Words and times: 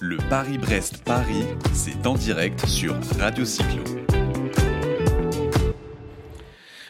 Le 0.00 0.16
Paris-Brest-Paris, 0.28 1.44
c'est 1.72 2.06
en 2.06 2.14
direct 2.14 2.66
sur 2.66 2.94
Radio 3.18 3.44
Cyclo. 3.44 3.82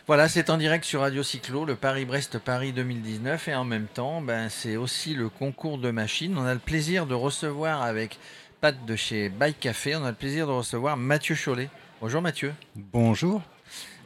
Voilà, 0.07 0.29
c'est 0.29 0.51
en 0.51 0.57
direct 0.57 0.85
sur 0.85 1.01
Radio 1.01 1.23
Cyclo, 1.23 1.65
le 1.65 1.75
Paris-Brest-Paris 1.75 2.73
2019. 2.73 3.49
Et 3.49 3.55
en 3.55 3.65
même 3.65 3.87
temps, 3.87 4.21
ben, 4.21 4.49
c'est 4.49 4.77
aussi 4.77 5.15
le 5.15 5.29
concours 5.29 5.79
de 5.79 5.91
machines. 5.91 6.37
On 6.37 6.45
a 6.45 6.55
le 6.55 6.61
plaisir 6.61 7.07
de 7.07 7.15
recevoir 7.15 7.83
avec 7.83 8.19
Pat 8.61 8.77
de 8.87 8.97
chez 8.97 9.29
Bike 9.29 9.59
Café, 9.59 9.97
on 9.97 10.05
a 10.05 10.11
le 10.11 10.17
plaisir 10.17 10.47
de 10.47 10.53
recevoir 10.53 10.97
Mathieu 10.97 11.35
Cholet. 11.35 11.69
Bonjour 12.01 12.23
Mathieu. 12.23 12.55
Bonjour. 12.77 13.43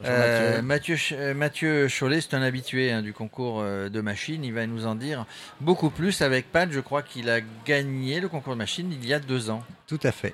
Euh, 0.05 0.61
Mathieu, 0.61 0.97
euh, 1.13 1.33
Mathieu 1.33 1.87
Cholet, 1.87 2.21
c'est 2.21 2.35
un 2.35 2.41
habitué 2.41 2.91
hein, 2.91 3.01
du 3.01 3.13
concours 3.13 3.61
euh, 3.61 3.89
de 3.89 4.01
machines. 4.01 4.43
Il 4.43 4.53
va 4.53 4.67
nous 4.67 4.85
en 4.85 4.95
dire 4.95 5.25
beaucoup 5.61 5.89
plus 5.89 6.21
avec 6.21 6.51
Pat. 6.51 6.71
Je 6.71 6.79
crois 6.79 7.01
qu'il 7.01 7.29
a 7.29 7.39
gagné 7.65 8.19
le 8.19 8.29
concours 8.29 8.53
de 8.53 8.59
machines 8.59 8.91
il 8.91 9.07
y 9.07 9.13
a 9.13 9.19
deux 9.19 9.49
ans. 9.49 9.63
Tout 9.87 9.99
à 10.03 10.11
fait. 10.11 10.33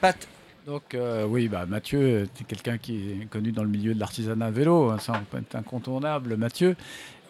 Pat, 0.00 0.16
donc 0.66 0.96
oui, 1.28 1.48
bah, 1.48 1.66
Mathieu, 1.66 2.28
c'est 2.34 2.46
quelqu'un 2.46 2.78
qui 2.78 3.22
est 3.22 3.26
connu 3.26 3.52
dans 3.52 3.64
le 3.64 3.68
milieu 3.68 3.94
de 3.94 4.00
l'artisanat 4.00 4.50
vélo, 4.50 4.90
hein, 4.90 4.98
ça 4.98 5.20
peut 5.30 5.38
être 5.38 5.54
incontournable, 5.56 6.36
Mathieu 6.36 6.76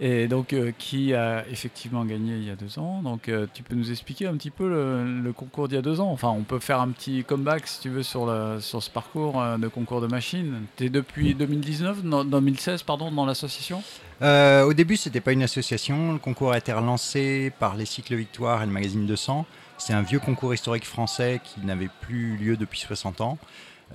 et 0.03 0.29
donc 0.29 0.55
euh, 0.55 0.73
qui 0.79 1.13
a 1.13 1.47
effectivement 1.49 2.07
gagné 2.07 2.35
il 2.37 2.45
y 2.45 2.51
a 2.51 2.57
deux 2.57 2.79
ans. 2.79 3.03
Donc 3.03 3.29
euh, 3.29 3.47
tu 3.53 3.63
peux 3.63 3.75
nous 3.75 3.91
expliquer 3.91 4.27
un 4.27 4.35
petit 4.35 4.51
peu 4.51 4.67
le, 4.67 5.33
concours 5.33 5.69
d'il 5.69 5.75
y 5.75 5.79
a 5.79 5.83
deux 5.83 6.01
ans? 6.01 6.11
Enfin, 6.11 6.29
on 6.29 6.43
peut 6.43 6.59
faire 6.59 6.81
un 6.81 6.89
petit 6.89 7.23
comeback 7.23 7.67
si 7.67 7.81
tu 7.81 7.91
veux 7.91 8.03
sur, 8.03 8.35
sur 8.61 8.83
ce 8.83 8.91
parcours 8.91 9.41
euh, 9.41 9.59
de 9.59 9.69
concours 9.69 10.01
de 10.01 10.07
machines. 10.07 10.63
Tu 10.77 10.87
es 10.87 10.89
depuis 10.89 11.35
2019, 11.35 12.03
2016 12.03 12.83
pardon, 12.83 13.11
dans 13.13 13.27
l'association? 13.27 13.83
Au 14.23 14.75
début, 14.75 14.97
c'était 14.97 15.21
pas 15.21 15.33
une 15.33 15.43
association. 15.43 16.13
Le 16.13 16.19
concours 16.19 16.53
a 16.53 16.59
été 16.59 16.73
relancé 16.73 17.53
par 17.59 17.77
les 17.77 17.87
Cycles 17.87 18.17
Victoire 18.17 18.63
et 18.63 18.67
le 18.67 18.73
magazine 18.73 19.07
200. 19.07 19.47
C'est 19.79 19.95
un 19.95 20.03
vieux 20.03 20.19
concours 20.19 20.53
historique 20.53 20.85
français 20.85 21.41
qui 21.43 21.65
n'avait 21.65 21.89
plus 22.03 22.37
lieu 22.37 22.59
depuis 22.59 22.81
60 22.81 23.23
ans. 23.23 23.39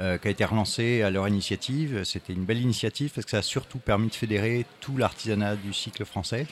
Euh, 0.02 0.18
qui 0.18 0.28
a 0.28 0.32
été 0.32 0.44
relancé 0.44 1.04
à 1.04 1.10
leur 1.10 1.26
initiative. 1.26 2.04
C'était 2.04 2.34
une 2.34 2.44
belle 2.44 2.60
initiative 2.60 3.12
parce 3.16 3.24
que 3.24 3.32
ça 3.32 3.38
a 3.38 3.42
surtout 3.42 3.80
permis 3.80 4.10
de 4.10 4.14
fédérer 4.14 4.66
tout 4.82 4.98
l'artisanat 4.98 5.56
du 5.56 5.72
cycle 5.72 6.04
français, 6.04 6.48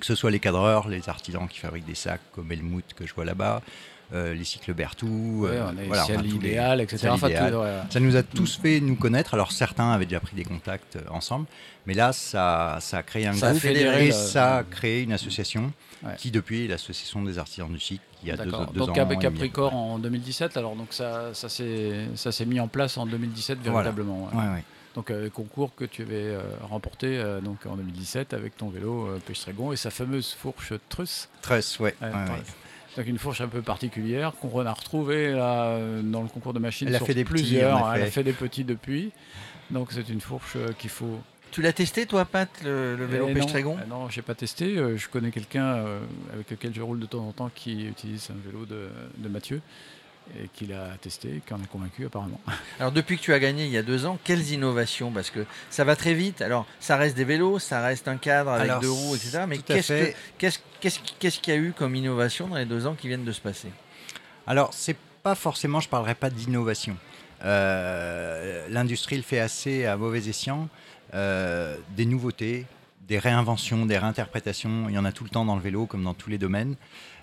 que 0.00 0.06
ce 0.06 0.14
soit 0.14 0.30
les 0.30 0.40
cadreurs, 0.40 0.88
les 0.88 1.10
artisans 1.10 1.46
qui 1.46 1.58
fabriquent 1.58 1.84
des 1.84 1.94
sacs 1.94 2.22
comme 2.32 2.50
Helmut 2.50 2.94
que 2.94 3.06
je 3.06 3.12
vois 3.12 3.26
là-bas, 3.26 3.60
euh, 4.12 4.34
les 4.34 4.44
cycles 4.44 4.74
Bertou, 4.74 5.46
euh, 5.46 5.70
voilà, 5.86 6.06
l'idéal, 6.22 6.80
etc. 6.80 7.10
Ça 7.90 8.00
nous 8.00 8.16
a 8.16 8.22
tous 8.22 8.58
fait 8.60 8.80
nous 8.80 8.96
connaître. 8.96 9.34
Alors 9.34 9.52
certains 9.52 9.90
avaient 9.92 10.06
déjà 10.06 10.20
pris 10.20 10.36
des 10.36 10.44
contacts 10.44 10.98
ensemble, 11.10 11.46
mais 11.86 11.94
là 11.94 12.12
ça, 12.12 12.78
ça 12.80 12.98
a 12.98 13.02
créé 13.02 13.26
un 13.26 13.34
groupe 13.34 13.64
et 13.64 14.12
ça 14.12 14.56
a 14.58 14.62
créé 14.64 15.02
une 15.02 15.12
association 15.12 15.72
qui 16.18 16.30
depuis 16.30 16.66
est 16.66 16.68
l'association 16.68 17.22
des 17.22 17.38
artisans 17.38 17.72
du 17.72 17.80
cycle 17.80 18.04
il 18.24 18.28
y 18.28 18.32
a 18.32 18.36
deux, 18.36 18.50
deux 18.50 18.80
donc 18.80 18.96
avec 18.96 19.18
Capricorn 19.18 19.74
en 19.74 19.98
2017, 19.98 20.56
alors 20.56 20.76
donc 20.76 20.88
ça, 20.92 21.34
ça 21.34 21.48
s'est 21.48 22.46
mis 22.46 22.60
en 22.60 22.68
place 22.68 22.96
en 22.96 23.06
2017 23.06 23.58
véritablement. 23.60 24.30
Donc 24.94 25.10
euh, 25.10 25.28
concours 25.28 25.74
que 25.74 25.84
tu 25.84 26.02
avais 26.02 26.14
euh, 26.14 26.40
remporté 26.62 27.18
euh, 27.18 27.40
donc 27.40 27.66
en 27.66 27.76
2017 27.76 28.32
avec 28.32 28.56
ton 28.56 28.68
vélo 28.68 29.08
euh, 29.08 29.18
Pêche-Trégon 29.26 29.72
et 29.72 29.76
sa 29.76 29.90
fameuse 29.90 30.32
fourche 30.32 30.72
Truss. 30.88 31.28
Truss, 31.42 31.80
ouais. 31.80 31.96
Donc 32.96 33.06
une 33.06 33.18
fourche 33.18 33.40
un 33.40 33.48
peu 33.48 33.62
particulière 33.62 34.32
qu'on 34.40 34.64
a 34.64 34.72
retrouvée 34.72 35.32
là, 35.32 35.78
dans 36.02 36.22
le 36.22 36.28
concours 36.28 36.52
de 36.52 36.60
machines. 36.60 36.88
Elle 36.88 36.96
a 36.96 37.00
fait 37.00 37.14
des 37.14 37.24
plusieurs. 37.24 37.92
elle 37.94 38.02
a 38.02 38.06
fait 38.06 38.22
des 38.22 38.32
petits 38.32 38.64
depuis. 38.64 39.12
Donc 39.70 39.92
c'est 39.92 40.08
une 40.08 40.20
fourche 40.20 40.56
qu'il 40.78 40.90
faut 40.90 41.18
tu 41.54 41.62
l'as 41.62 41.72
testé, 41.72 42.04
toi, 42.04 42.24
Pat, 42.24 42.48
le, 42.64 42.96
vélo 43.04 43.28
pêche 43.28 43.46
Trégon 43.46 43.76
Non, 43.88 44.00
non 44.00 44.08
je 44.08 44.18
n'ai 44.18 44.24
pas 44.24 44.34
testé. 44.34 44.76
Euh, 44.76 44.96
je 44.96 45.08
connais 45.08 45.30
quelqu'un 45.30 45.76
euh, 45.76 46.00
avec 46.32 46.50
lequel 46.50 46.74
je 46.74 46.82
roule 46.82 46.98
de 46.98 47.06
temps 47.06 47.24
en 47.24 47.30
temps 47.30 47.48
qui 47.54 47.86
utilise 47.86 48.28
un 48.32 48.44
vélo 48.44 48.66
de, 48.66 49.28
Mathieu 49.28 49.60
et 50.38 50.48
qui 50.48 50.66
l'a 50.66 50.96
testé, 51.00 51.42
qui 51.46 51.54
en 51.54 51.62
est 51.62 51.66
convaincu 51.66 52.06
apparemment. 52.06 52.40
Alors 52.80 52.92
depuis 52.92 53.18
que 53.18 53.22
tu 53.22 53.32
as 53.32 53.38
gagné 53.38 53.64
il 53.64 53.70
y 53.70 53.76
a 53.76 53.82
deux 53.82 54.06
ans, 54.06 54.18
quelles 54.24 54.50
innovations? 54.50 55.10
Parce 55.10 55.30
que 55.30 55.44
ça 55.70 55.84
va 55.84 55.96
très 55.96 56.14
vite. 56.14 56.42
Alors 56.42 56.66
ça 56.80 56.96
reste 56.96 57.16
des 57.16 57.24
vélos, 57.24 57.58
ça 57.58 57.82
reste 57.82 58.08
un 58.08 58.16
cadre 58.16 58.50
avec 58.50 58.72
deux 58.80 58.90
roues, 58.90 59.14
etc. 59.14 59.44
Mais 59.46 59.58
qu'est-ce 59.58 61.38
qu'il 61.40 61.54
y 61.54 61.56
a 61.56 61.60
eu 61.60 61.72
comme 61.76 61.94
innovation 61.94 62.48
dans 62.48 62.56
les 62.56 62.64
deux 62.64 62.86
ans 62.86 62.94
qui 62.94 63.08
viennent 63.08 63.24
de 63.24 63.32
se 63.32 63.40
passer? 63.40 63.68
Alors 64.46 64.72
c'est 64.72 64.96
pas 65.22 65.34
forcément, 65.34 65.80
je 65.80 65.88
parlerai 65.88 66.14
pas 66.14 66.30
d'innovation. 66.30 66.96
Euh, 67.44 68.66
l'industrie 68.70 69.16
le 69.16 69.22
fait 69.22 69.40
assez 69.40 69.84
à 69.86 69.96
mauvais 69.96 70.28
escient. 70.28 70.68
Euh, 71.14 71.76
des 71.96 72.06
nouveautés, 72.06 72.66
des 73.06 73.18
réinventions, 73.18 73.86
des 73.86 73.98
réinterprétations. 73.98 74.86
Il 74.88 74.94
y 74.94 74.98
en 74.98 75.04
a 75.04 75.12
tout 75.12 75.24
le 75.24 75.30
temps 75.30 75.44
dans 75.44 75.56
le 75.56 75.62
vélo, 75.62 75.86
comme 75.86 76.04
dans 76.04 76.14
tous 76.14 76.30
les 76.30 76.38
domaines. 76.38 76.74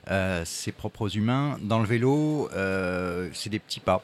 Euh, 0.09 0.43
c'est 0.45 0.71
propre 0.71 1.03
aux 1.03 1.09
humains. 1.09 1.57
Dans 1.61 1.79
le 1.79 1.85
vélo, 1.85 2.49
euh, 2.53 3.29
c'est 3.33 3.49
des 3.49 3.59
petits 3.59 3.79
pas. 3.79 4.01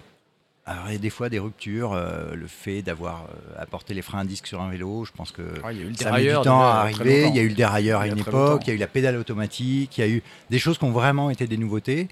Alors, 0.66 0.86
il 0.88 0.94
y 0.94 0.96
a 0.96 1.00
des 1.00 1.10
fois 1.10 1.30
des 1.30 1.40
ruptures, 1.40 1.96
le 1.96 2.48
fait 2.48 2.82
d'avoir 2.82 3.30
apporté 3.58 3.94
les 3.94 4.02
freins 4.02 4.20
à 4.20 4.26
disque 4.26 4.48
sur 4.48 4.60
un 4.62 4.70
vélo, 4.70 5.06
je 5.06 5.14
pense 5.14 5.32
que 5.32 5.42
ah, 5.64 5.72
il 5.72 5.80
y 5.80 5.82
a 5.82 5.86
eu 5.86 5.90
le 5.90 5.96
ça 5.96 6.12
met 6.12 6.24
du 6.24 6.34
temps 6.44 6.62
à 6.62 6.80
arriver. 6.80 7.28
Il 7.30 7.36
y 7.38 7.40
a 7.40 7.42
eu 7.42 7.48
le 7.48 7.56
dérailleur 7.56 8.02
à 8.02 8.08
une 8.08 8.18
époque, 8.18 8.64
il 8.66 8.72
y 8.72 8.72
a 8.72 8.76
eu 8.76 8.78
la 8.78 8.88
pédale 8.88 9.16
automatique, 9.16 9.98
il 9.98 10.02
y 10.02 10.04
a 10.04 10.10
eu 10.10 10.22
des 10.50 10.60
choses 10.60 10.78
qui 10.78 10.84
ont 10.84 10.92
vraiment 10.92 11.30
été 11.30 11.48
des 11.48 11.56
nouveautés. 11.56 12.10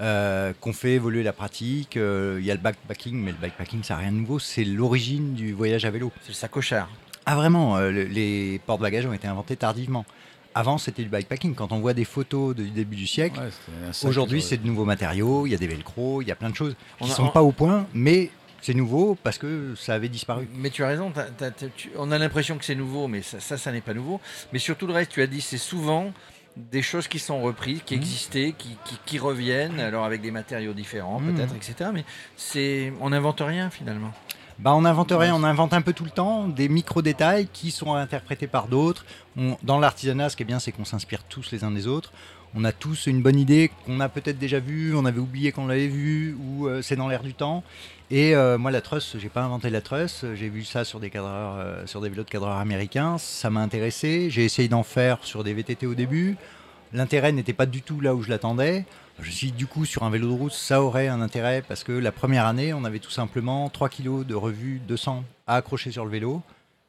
Euh, 0.00 0.54
qu'on 0.58 0.72
fait 0.72 0.94
évoluer 0.94 1.22
la 1.22 1.34
pratique. 1.34 1.94
Il 1.94 2.44
y 2.44 2.50
a 2.50 2.54
le 2.54 2.60
backpacking, 2.60 3.14
mais 3.14 3.30
le 3.30 3.36
backpacking, 3.36 3.82
ça 3.82 3.94
n'a 3.94 4.00
rien 4.00 4.10
de 4.10 4.16
nouveau. 4.16 4.38
C'est 4.38 4.64
l'origine 4.64 5.34
du 5.34 5.52
voyage 5.52 5.84
à 5.84 5.90
vélo. 5.90 6.10
C'est 6.22 6.30
le 6.30 6.34
sacochard. 6.34 6.88
Ah 7.26 7.36
vraiment, 7.36 7.76
euh, 7.76 7.90
les 7.90 8.60
porte-bagages 8.66 9.06
ont 9.06 9.12
été 9.12 9.28
inventés 9.28 9.56
tardivement. 9.56 10.04
Avant, 10.54 10.76
c'était 10.76 11.02
du 11.02 11.08
bikepacking. 11.08 11.54
Quand 11.54 11.72
on 11.72 11.80
voit 11.80 11.94
des 11.94 12.04
photos 12.04 12.54
du 12.54 12.70
début 12.70 12.96
du 12.96 13.06
siècle, 13.06 13.40
aujourd'hui, 14.04 14.42
c'est 14.42 14.58
de 14.58 14.66
nouveaux 14.66 14.84
matériaux. 14.84 15.46
Il 15.46 15.50
y 15.50 15.54
a 15.54 15.58
des 15.58 15.66
velcro, 15.66 16.20
il 16.20 16.28
y 16.28 16.32
a 16.32 16.34
plein 16.34 16.50
de 16.50 16.56
choses 16.56 16.76
qui 16.98 17.08
ne 17.08 17.14
sont 17.14 17.28
pas 17.28 17.42
au 17.42 17.52
point, 17.52 17.86
mais 17.94 18.30
c'est 18.60 18.74
nouveau 18.74 19.16
parce 19.22 19.38
que 19.38 19.74
ça 19.76 19.94
avait 19.94 20.08
disparu. 20.08 20.48
Mais 20.54 20.70
tu 20.70 20.84
as 20.84 20.88
raison, 20.88 21.12
on 21.96 22.10
a 22.10 22.18
l'impression 22.18 22.58
que 22.58 22.64
c'est 22.64 22.74
nouveau, 22.74 23.08
mais 23.08 23.22
ça, 23.22 23.40
ça, 23.40 23.72
n'est 23.72 23.80
pas 23.80 23.94
nouveau. 23.94 24.20
Mais 24.52 24.58
surtout 24.58 24.86
le 24.86 24.92
reste, 24.92 25.10
tu 25.10 25.22
as 25.22 25.26
dit, 25.26 25.40
c'est 25.40 25.58
souvent 25.58 26.12
des 26.56 26.82
choses 26.82 27.08
qui 27.08 27.18
sont 27.18 27.40
reprises, 27.40 27.80
qui 27.84 27.94
mmh. 27.94 27.98
existaient, 27.98 28.54
qui, 29.06 29.18
reviennent, 29.18 29.80
alors 29.80 30.04
avec 30.04 30.20
des 30.20 30.30
matériaux 30.30 30.74
différents 30.74 31.18
mmh. 31.18 31.34
peut-être, 31.34 31.54
etc. 31.56 31.90
Mais 31.94 32.04
c'est, 32.36 32.92
on 33.00 33.10
n'invente 33.10 33.40
rien 33.40 33.70
finalement. 33.70 34.12
Bah, 34.62 34.74
on 34.76 34.84
invente 34.84 35.10
rien, 35.10 35.34
on 35.34 35.42
invente 35.42 35.72
un 35.72 35.82
peu 35.82 35.92
tout 35.92 36.04
le 36.04 36.10
temps 36.10 36.46
des 36.46 36.68
micro-détails 36.68 37.48
qui 37.52 37.72
sont 37.72 37.94
interprétés 37.94 38.46
par 38.46 38.68
d'autres. 38.68 39.04
Dans 39.64 39.80
l'artisanat, 39.80 40.28
ce 40.28 40.36
qui 40.36 40.44
est 40.44 40.46
bien, 40.46 40.60
c'est 40.60 40.70
qu'on 40.70 40.84
s'inspire 40.84 41.24
tous 41.24 41.50
les 41.50 41.64
uns 41.64 41.72
des 41.72 41.88
autres. 41.88 42.12
On 42.54 42.62
a 42.62 42.70
tous 42.70 43.08
une 43.08 43.22
bonne 43.22 43.40
idée 43.40 43.72
qu'on 43.84 43.98
a 43.98 44.08
peut-être 44.08 44.38
déjà 44.38 44.60
vue, 44.60 44.94
on 44.94 45.04
avait 45.04 45.18
oublié 45.18 45.50
qu'on 45.50 45.66
l'avait 45.66 45.88
vue, 45.88 46.36
ou 46.40 46.68
euh, 46.68 46.80
c'est 46.80 46.94
dans 46.94 47.08
l'air 47.08 47.24
du 47.24 47.34
temps. 47.34 47.64
Et 48.12 48.36
euh, 48.36 48.56
moi, 48.56 48.70
la 48.70 48.82
truss, 48.82 49.16
j'ai 49.18 49.30
pas 49.30 49.42
inventé 49.42 49.68
la 49.68 49.80
truss, 49.80 50.24
j'ai 50.34 50.48
vu 50.48 50.62
ça 50.62 50.84
sur 50.84 51.00
des 51.00 51.10
cadreurs, 51.10 51.56
euh, 51.58 51.84
sur 51.86 52.00
des 52.00 52.08
vélos 52.08 52.22
de 52.22 52.30
cadreurs 52.30 52.58
américains, 52.58 53.18
ça 53.18 53.50
m'a 53.50 53.62
intéressé. 53.62 54.30
J'ai 54.30 54.44
essayé 54.44 54.68
d'en 54.68 54.84
faire 54.84 55.18
sur 55.22 55.42
des 55.42 55.54
VTT 55.54 55.88
au 55.88 55.94
début. 55.94 56.36
L'intérêt 56.92 57.32
n'était 57.32 57.52
pas 57.52 57.66
du 57.66 57.82
tout 57.82 58.00
là 58.00 58.14
où 58.14 58.22
je 58.22 58.30
l'attendais. 58.30 58.84
Je 59.20 59.30
suis 59.30 59.52
du 59.52 59.66
coup 59.66 59.84
sur 59.84 60.02
un 60.02 60.10
vélo 60.10 60.28
de 60.28 60.32
route, 60.32 60.52
ça 60.52 60.82
aurait 60.82 61.08
un 61.08 61.20
intérêt 61.20 61.62
parce 61.66 61.84
que 61.84 61.92
la 61.92 62.12
première 62.12 62.46
année, 62.46 62.72
on 62.72 62.84
avait 62.84 62.98
tout 62.98 63.10
simplement 63.10 63.68
3 63.68 63.88
kg 63.88 64.24
de 64.24 64.34
revue 64.34 64.80
200 64.88 65.24
à 65.46 65.56
accrocher 65.56 65.92
sur 65.92 66.04
le 66.04 66.10
vélo. 66.10 66.42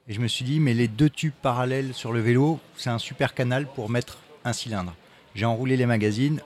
Et 0.07 0.13
je 0.13 0.19
me 0.19 0.27
suis 0.27 0.43
dit, 0.43 0.59
mais 0.59 0.73
les 0.73 0.87
deux 0.87 1.09
tubes 1.09 1.33
parallèles 1.41 1.93
sur 1.93 2.11
le 2.11 2.21
vélo, 2.21 2.59
c'est 2.75 2.89
un 2.89 2.97
super 2.97 3.33
canal 3.33 3.67
pour 3.67 3.89
mettre 3.89 4.17
un 4.45 4.53
cylindre. 4.53 4.95
J'ai 5.35 5.45
enroulé 5.45 5.77
les 5.77 5.85
magazines, 5.85 6.41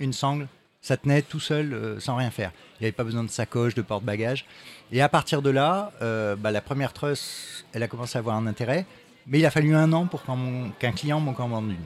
une 0.00 0.12
sangle, 0.12 0.48
ça 0.82 0.96
tenait 0.96 1.22
tout 1.22 1.40
seul 1.40 1.72
euh, 1.72 2.00
sans 2.00 2.16
rien 2.16 2.30
faire. 2.30 2.50
Il 2.78 2.82
n'y 2.82 2.86
avait 2.86 2.92
pas 2.92 3.04
besoin 3.04 3.22
de 3.22 3.30
sacoche, 3.30 3.74
de 3.74 3.82
porte-bagages. 3.82 4.44
Et 4.90 5.00
à 5.00 5.08
partir 5.08 5.40
de 5.40 5.50
là, 5.50 5.92
euh, 6.02 6.34
bah, 6.36 6.50
la 6.50 6.60
première 6.60 6.92
truss, 6.92 7.64
elle 7.72 7.82
a 7.82 7.88
commencé 7.88 8.18
à 8.18 8.20
avoir 8.20 8.36
un 8.36 8.46
intérêt. 8.46 8.84
Mais 9.26 9.38
il 9.38 9.46
a 9.46 9.50
fallu 9.50 9.74
un 9.74 9.92
an 9.92 10.06
pour 10.06 10.24
qu'un 10.24 10.92
client 10.92 11.20
m'en 11.20 11.32
commande 11.32 11.70
une. 11.70 11.76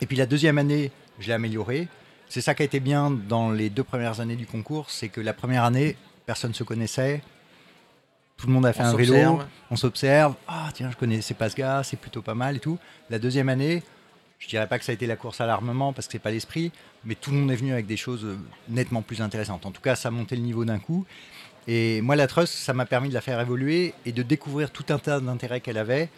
Et 0.00 0.06
puis 0.06 0.16
la 0.16 0.24
deuxième 0.24 0.56
année, 0.56 0.90
je 1.18 1.28
l'ai 1.28 1.34
améliorée. 1.34 1.88
C'est 2.32 2.40
ça 2.40 2.54
qui 2.54 2.62
a 2.62 2.64
été 2.64 2.80
bien 2.80 3.10
dans 3.10 3.50
les 3.50 3.68
deux 3.68 3.84
premières 3.84 4.20
années 4.20 4.36
du 4.36 4.46
concours, 4.46 4.88
c'est 4.88 5.10
que 5.10 5.20
la 5.20 5.34
première 5.34 5.64
année, 5.64 5.98
personne 6.24 6.52
ne 6.52 6.54
se 6.54 6.64
connaissait. 6.64 7.20
Tout 8.38 8.46
le 8.46 8.54
monde 8.54 8.64
a 8.64 8.72
fait 8.72 8.80
un 8.80 8.96
vélo, 8.96 9.40
on 9.70 9.76
s'observe. 9.76 10.34
Ah 10.48 10.70
tiens, 10.72 10.90
je 10.90 10.96
connaissais 10.96 11.34
pas 11.34 11.50
ce 11.50 11.56
gars, 11.56 11.82
c'est 11.84 11.98
plutôt 11.98 12.22
pas 12.22 12.32
mal 12.34 12.56
et 12.56 12.58
tout. 12.58 12.78
La 13.10 13.18
deuxième 13.18 13.50
année, 13.50 13.82
je 14.38 14.48
dirais 14.48 14.66
pas 14.66 14.78
que 14.78 14.84
ça 14.86 14.92
a 14.92 14.94
été 14.94 15.06
la 15.06 15.16
course 15.16 15.42
à 15.42 15.46
l'armement 15.46 15.92
parce 15.92 16.06
que 16.06 16.12
c'est 16.12 16.20
pas 16.20 16.30
l'esprit, 16.30 16.72
mais 17.04 17.16
tout 17.16 17.32
le 17.32 17.36
monde 17.36 17.50
est 17.50 17.56
venu 17.56 17.70
avec 17.70 17.84
des 17.84 17.98
choses 17.98 18.24
euh, 18.24 18.38
nettement 18.70 19.02
plus 19.02 19.20
intéressantes. 19.20 19.66
En 19.66 19.70
tout 19.70 19.82
cas, 19.82 19.94
ça 19.94 20.08
a 20.08 20.10
monté 20.10 20.34
le 20.34 20.40
niveau 20.40 20.64
d'un 20.64 20.78
coup. 20.78 21.04
Et 21.68 22.00
moi, 22.00 22.16
la 22.16 22.28
Trust, 22.28 22.54
ça 22.54 22.72
m'a 22.72 22.86
permis 22.86 23.10
de 23.10 23.14
la 23.14 23.20
faire 23.20 23.40
évoluer 23.40 23.92
et 24.06 24.12
de 24.12 24.22
découvrir 24.22 24.70
tout 24.70 24.86
un 24.88 24.98
tas 24.98 25.20
d'intérêts 25.20 25.60
qu'elle 25.60 25.76
avait 25.76 26.08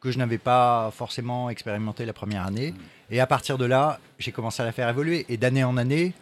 que 0.00 0.10
je 0.10 0.18
n'avais 0.18 0.38
pas 0.38 0.90
forcément 0.92 1.50
expérimenté 1.50 2.04
la 2.04 2.12
première 2.12 2.46
année. 2.46 2.74
Et 3.10 3.20
à 3.20 3.26
partir 3.26 3.58
de 3.58 3.64
là, 3.64 3.98
j'ai 4.18 4.32
commencé 4.32 4.62
à 4.62 4.64
la 4.64 4.72
faire 4.72 4.88
évoluer. 4.88 5.26
Et 5.28 5.36
d'année 5.36 5.64
en 5.64 5.76
année, 5.76 6.12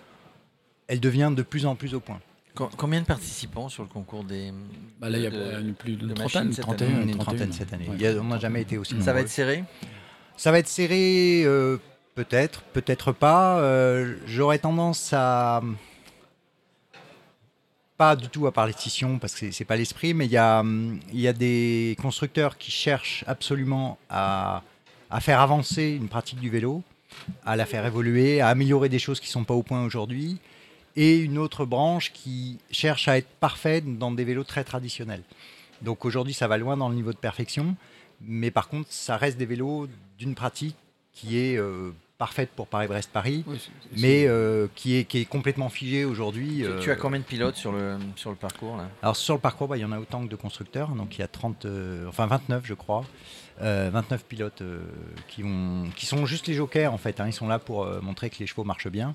elle 0.86 1.00
devient 1.00 1.32
de 1.34 1.42
plus 1.42 1.66
en 1.66 1.74
plus 1.74 1.94
au 1.94 2.00
point. 2.00 2.20
Combien 2.54 3.00
de 3.00 3.06
participants 3.06 3.68
sur 3.68 3.82
le 3.82 3.88
concours 3.88 4.22
des. 4.22 4.52
Bah 5.00 5.10
là, 5.10 5.18
il 5.18 5.24
y 5.24 5.26
a 5.26 5.30
plus 5.76 5.96
d'une 5.96 6.14
trentaine, 6.14 6.52
une 7.08 7.16
trentaine 7.18 7.52
cette 7.52 7.72
année. 7.72 7.88
on 8.20 8.24
n'a 8.24 8.38
jamais 8.38 8.62
été 8.62 8.78
aussi. 8.78 9.02
Ça 9.02 9.12
va 9.12 9.20
être 9.20 9.28
serré? 9.28 9.64
Ça 10.36 10.52
va 10.52 10.58
être 10.60 10.68
serré. 10.68 11.42
Euh, 11.44 11.78
Peut-être, 12.14 12.62
peut-être 12.72 13.10
pas. 13.12 13.58
Euh, 13.58 14.14
J'aurais 14.26 14.58
tendance 14.58 15.12
à 15.12 15.62
pas 17.96 18.16
du 18.16 18.28
tout 18.28 18.46
à 18.46 18.72
scission 18.72 19.18
parce 19.18 19.34
que 19.34 19.50
c'est 19.50 19.64
pas 19.64 19.76
l'esprit, 19.76 20.14
mais 20.14 20.26
il 20.26 20.32
y 20.32 20.36
a, 20.36 20.60
hum, 20.60 20.98
y 21.12 21.28
a 21.28 21.32
des 21.32 21.96
constructeurs 22.00 22.58
qui 22.58 22.70
cherchent 22.70 23.24
absolument 23.26 23.98
à, 24.10 24.62
à 25.10 25.20
faire 25.20 25.40
avancer 25.40 25.90
une 25.90 26.08
pratique 26.08 26.40
du 26.40 26.50
vélo, 26.50 26.82
à 27.46 27.56
la 27.56 27.66
faire 27.66 27.86
évoluer, 27.86 28.40
à 28.40 28.48
améliorer 28.48 28.88
des 28.88 28.98
choses 28.98 29.20
qui 29.20 29.28
sont 29.28 29.44
pas 29.44 29.54
au 29.54 29.62
point 29.62 29.84
aujourd'hui, 29.84 30.38
et 30.96 31.18
une 31.18 31.38
autre 31.38 31.64
branche 31.64 32.12
qui 32.12 32.58
cherche 32.70 33.08
à 33.08 33.18
être 33.18 33.28
parfaite 33.40 33.98
dans 33.98 34.12
des 34.12 34.24
vélos 34.24 34.44
très 34.44 34.64
traditionnels. 34.64 35.22
Donc 35.82 36.04
aujourd'hui, 36.04 36.34
ça 36.34 36.48
va 36.48 36.56
loin 36.58 36.76
dans 36.76 36.88
le 36.88 36.94
niveau 36.94 37.12
de 37.12 37.18
perfection, 37.18 37.76
mais 38.20 38.50
par 38.50 38.68
contre, 38.68 38.88
ça 38.90 39.16
reste 39.16 39.38
des 39.38 39.46
vélos 39.46 39.88
d'une 40.18 40.34
pratique 40.34 40.76
qui 41.12 41.38
est 41.38 41.56
euh, 41.56 41.92
parfaite 42.24 42.48
pour 42.56 42.66
Paris-Brest-Paris, 42.68 43.44
Oui, 43.46 43.60
mais 43.98 44.24
euh, 44.26 44.66
qui, 44.74 44.96
est, 44.96 45.04
qui 45.04 45.18
est 45.18 45.24
complètement 45.26 45.68
figée 45.68 46.06
aujourd'hui. 46.06 46.60
Tu- 46.60 46.64
euh, 46.64 46.80
Tu 46.80 46.90
as 46.90 46.96
combien 46.96 47.18
de 47.20 47.24
pilotes 47.24 47.56
sur 47.56 47.70
le, 47.70 47.98
sur 48.16 48.30
le 48.30 48.36
parcours 48.36 48.78
là? 48.78 48.88
Alors 49.02 49.14
sur 49.16 49.34
le 49.34 49.40
parcours, 49.40 49.68
bah, 49.68 49.76
il 49.76 49.80
y 49.80 49.84
en 49.84 49.92
a 49.92 49.98
autant 49.98 50.24
que 50.24 50.30
de 50.30 50.36
constructeurs, 50.36 50.88
donc 50.92 51.16
il 51.16 51.20
y 51.20 51.22
a 51.22 51.28
30, 51.28 51.66
euh, 51.66 52.08
enfin 52.08 52.26
29 52.26 52.62
je 52.64 52.72
crois, 52.74 53.04
Euh, 53.62 53.88
29 53.92 54.24
pilotes 54.24 54.62
euh, 54.62 54.80
qui, 55.28 55.44
ont, 55.44 55.84
qui 55.94 56.06
sont 56.06 56.26
juste 56.26 56.48
les 56.48 56.54
jokers 56.54 56.92
en 56.92 56.98
fait, 56.98 57.20
hein. 57.20 57.26
ils 57.28 57.32
sont 57.32 57.46
là 57.46 57.60
pour 57.60 57.84
euh, 57.84 58.00
montrer 58.00 58.28
que 58.28 58.38
les 58.40 58.48
chevaux 58.48 58.64
marchent 58.64 58.88
bien, 58.90 59.14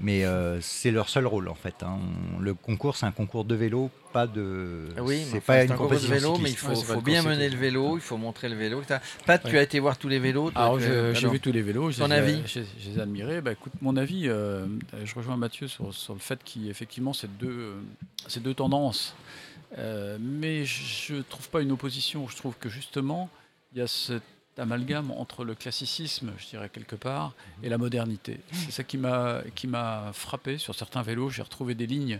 mais 0.00 0.24
euh, 0.24 0.60
c'est 0.60 0.90
leur 0.90 1.08
seul 1.08 1.26
rôle 1.26 1.48
en 1.48 1.54
fait. 1.54 1.74
hein. 1.82 1.98
Le 2.40 2.54
concours 2.54 2.96
c'est 2.96 3.06
un 3.06 3.12
concours 3.12 3.44
de 3.44 3.54
vélo, 3.54 3.90
pas 4.12 4.26
de... 4.26 4.86
Ah 4.96 5.02
Oui, 5.02 5.22
c'est 5.24 5.36
enfin, 5.38 5.40
pas 5.46 5.58
c'est 5.60 5.64
une 5.66 5.72
un 5.72 5.76
concours 5.76 5.90
de 5.90 5.94
compétition 5.96 6.32
vélo, 6.32 6.38
mais 6.42 6.50
il 6.50 6.56
faut, 6.56 6.92
Ouais, 6.94 7.00
bien 7.02 7.22
mener 7.22 7.48
le 7.48 7.56
vélo, 7.56 7.96
il 7.96 8.00
faut 8.00 8.16
montrer 8.16 8.48
le 8.48 8.56
vélo. 8.56 8.80
etc. 8.82 9.00
Pat, 9.26 9.42
tu 9.42 9.56
as 9.58 9.62
été 9.62 9.78
voir 9.80 9.96
tous 9.98 10.08
les 10.08 10.18
vélos 10.18 10.50
toi, 10.50 10.62
Alors, 10.62 10.78
tu- 10.78 10.84
je- 10.84 11.14
j'ai 11.14 11.28
vu 11.28 11.40
tous 11.40 11.52
les 11.52 11.62
vélos. 11.62 11.92
Ton 11.92 12.10
avis 12.10 12.42
je, 12.46 12.60
les 12.90 12.98
ai 12.98 13.00
admirés. 13.02 13.40
Bah, 13.40 13.52
écoute, 13.52 13.72
mon 13.82 13.96
avis, 13.96 14.28
euh, 14.28 14.66
je 15.04 15.14
rejoins 15.14 15.36
Mathieu 15.36 15.68
sur, 15.68 15.92
sur 15.94 16.12
le 16.14 16.20
fait 16.20 16.38
qu'effectivement, 16.44 17.12
c'est 17.12 17.36
deux, 17.38 17.48
euh, 17.48 17.74
c'est 18.26 18.42
deux 18.42 18.54
tendances. 18.54 19.14
Euh, 19.78 20.18
mais 20.20 20.64
je 20.64 21.14
ne 21.14 21.22
trouve 21.22 21.48
pas 21.48 21.60
une 21.60 21.72
opposition. 21.72 22.28
Je 22.28 22.36
trouve 22.36 22.54
que 22.60 22.68
justement, 22.68 23.28
il 23.72 23.78
y 23.78 23.82
a 23.82 23.88
cet 23.88 24.22
amalgame 24.58 25.10
entre 25.10 25.44
le 25.44 25.54
classicisme, 25.54 26.32
je 26.38 26.46
dirais 26.48 26.68
quelque 26.68 26.96
part, 26.96 27.32
et 27.62 27.68
la 27.68 27.78
modernité. 27.78 28.40
C'est 28.52 28.70
ça 28.70 28.84
qui 28.84 28.98
m'a 28.98 29.42
qui 29.54 29.66
m'a 29.66 30.10
frappé 30.12 30.58
sur 30.58 30.74
certains 30.74 31.02
vélos. 31.02 31.30
J'ai 31.30 31.42
retrouvé 31.42 31.74
des 31.74 31.86
lignes. 31.86 32.18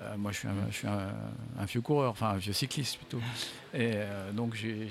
Euh, 0.00 0.16
moi, 0.18 0.32
je 0.32 0.38
suis, 0.38 0.48
un, 0.48 0.54
je 0.70 0.76
suis 0.76 0.86
un, 0.86 1.08
un 1.58 1.64
vieux 1.64 1.80
coureur, 1.80 2.10
enfin 2.12 2.30
un 2.30 2.36
vieux 2.36 2.52
cycliste 2.52 2.98
plutôt. 2.98 3.20
Et 3.72 3.92
euh, 3.94 4.32
donc, 4.32 4.54
j'ai 4.54 4.88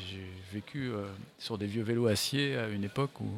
vécu 0.52 0.90
euh, 0.90 1.06
sur 1.38 1.58
des 1.58 1.68
vieux 1.68 1.84
vélos 1.84 2.08
acier 2.08 2.58
à 2.58 2.68
une 2.68 2.84
époque 2.84 3.22
où 3.22 3.30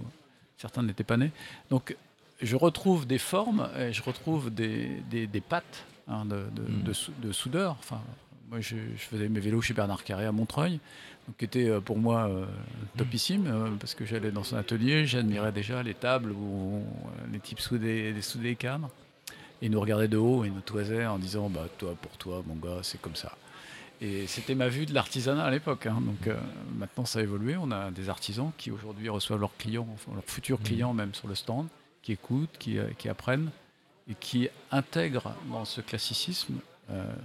certains 0.57 0.81
n'étaient 0.83 1.03
pas 1.03 1.17
nés. 1.17 1.31
Donc, 1.69 1.95
je 2.41 2.55
retrouve 2.55 3.05
des 3.05 3.17
formes, 3.19 3.69
et 3.77 3.91
je 3.91 4.01
retrouve 4.01 4.49
des, 4.51 5.01
des, 5.09 5.27
des 5.27 5.41
pattes 5.41 5.83
hein, 6.07 6.23
de, 6.25 6.45
de, 6.51 6.63
de 6.85 6.93
sou- 6.93 7.11
de 7.21 7.31
soudeur. 7.33 7.75
Enfin, 7.79 8.01
moi, 8.49 8.59
je, 8.61 8.75
je 8.95 9.01
faisais 9.01 9.29
mes 9.29 9.39
vélos 9.39 9.61
chez 9.61 9.73
Bernard 9.73 10.03
Carré 10.03 10.25
à 10.25 10.31
Montreuil, 10.31 10.79
donc, 11.27 11.37
qui 11.37 11.45
était 11.45 11.69
euh, 11.69 11.81
pour 11.81 11.97
moi 11.97 12.27
euh, 12.29 12.45
topissime, 12.97 13.47
euh, 13.47 13.69
parce 13.79 13.93
que 13.93 14.05
j'allais 14.05 14.31
dans 14.31 14.43
son 14.43 14.55
atelier, 14.57 15.05
j'admirais 15.05 15.51
déjà 15.51 15.83
les 15.83 15.93
tables 15.93 16.31
où 16.31 16.83
les 17.31 17.39
types 17.39 17.59
soudaient, 17.59 18.11
les 18.11 18.21
soudaient 18.21 18.49
les 18.49 18.55
cadres. 18.55 18.89
Et 19.61 19.65
ils 19.65 19.71
nous 19.71 19.79
regardaient 19.79 20.07
de 20.07 20.17
haut, 20.17 20.43
et 20.45 20.49
nous 20.49 20.61
toisaient 20.61 21.05
en 21.05 21.19
disant 21.19 21.49
bah, 21.49 21.67
Toi, 21.77 21.95
pour 22.01 22.17
toi, 22.17 22.43
mon 22.47 22.55
gars, 22.55 22.79
c'est 22.81 22.99
comme 23.01 23.15
ça. 23.15 23.37
Et 24.01 24.25
c'était 24.27 24.55
ma 24.55 24.69
vue 24.69 24.85
de 24.85 24.93
l'artisanat 24.93 25.43
à 25.43 25.51
l'époque. 25.51 25.85
hein. 25.85 26.01
Donc 26.01 26.27
euh, 26.27 26.39
maintenant, 26.77 27.03
ça 27.05 27.19
a 27.19 27.21
évolué. 27.21 27.57
On 27.57 27.69
a 27.69 27.91
des 27.91 28.07
artisans 28.07 28.51
qui 28.57 28.71
aujourd'hui 28.71 29.09
reçoivent 29.09 29.41
leurs 29.41 29.57
clients, 29.57 29.87
enfin, 29.93 30.13
leurs 30.13 30.23
futurs 30.23 30.61
clients 30.61 30.93
même 30.93 31.13
sur 31.13 31.27
le 31.27 31.35
stand, 31.35 31.67
qui 32.01 32.13
écoutent, 32.13 32.57
qui, 32.57 32.77
qui 32.97 33.09
apprennent 33.09 33.49
et 34.09 34.15
qui 34.15 34.47
intègrent 34.71 35.35
dans 35.51 35.65
ce 35.65 35.81
classicisme 35.81 36.55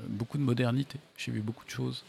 beaucoup 0.08 0.38
de 0.38 0.42
modernité. 0.42 0.98
J'ai 1.16 1.32
vu 1.32 1.40
beaucoup 1.40 1.64
de 1.64 1.70
choses. 1.70 2.04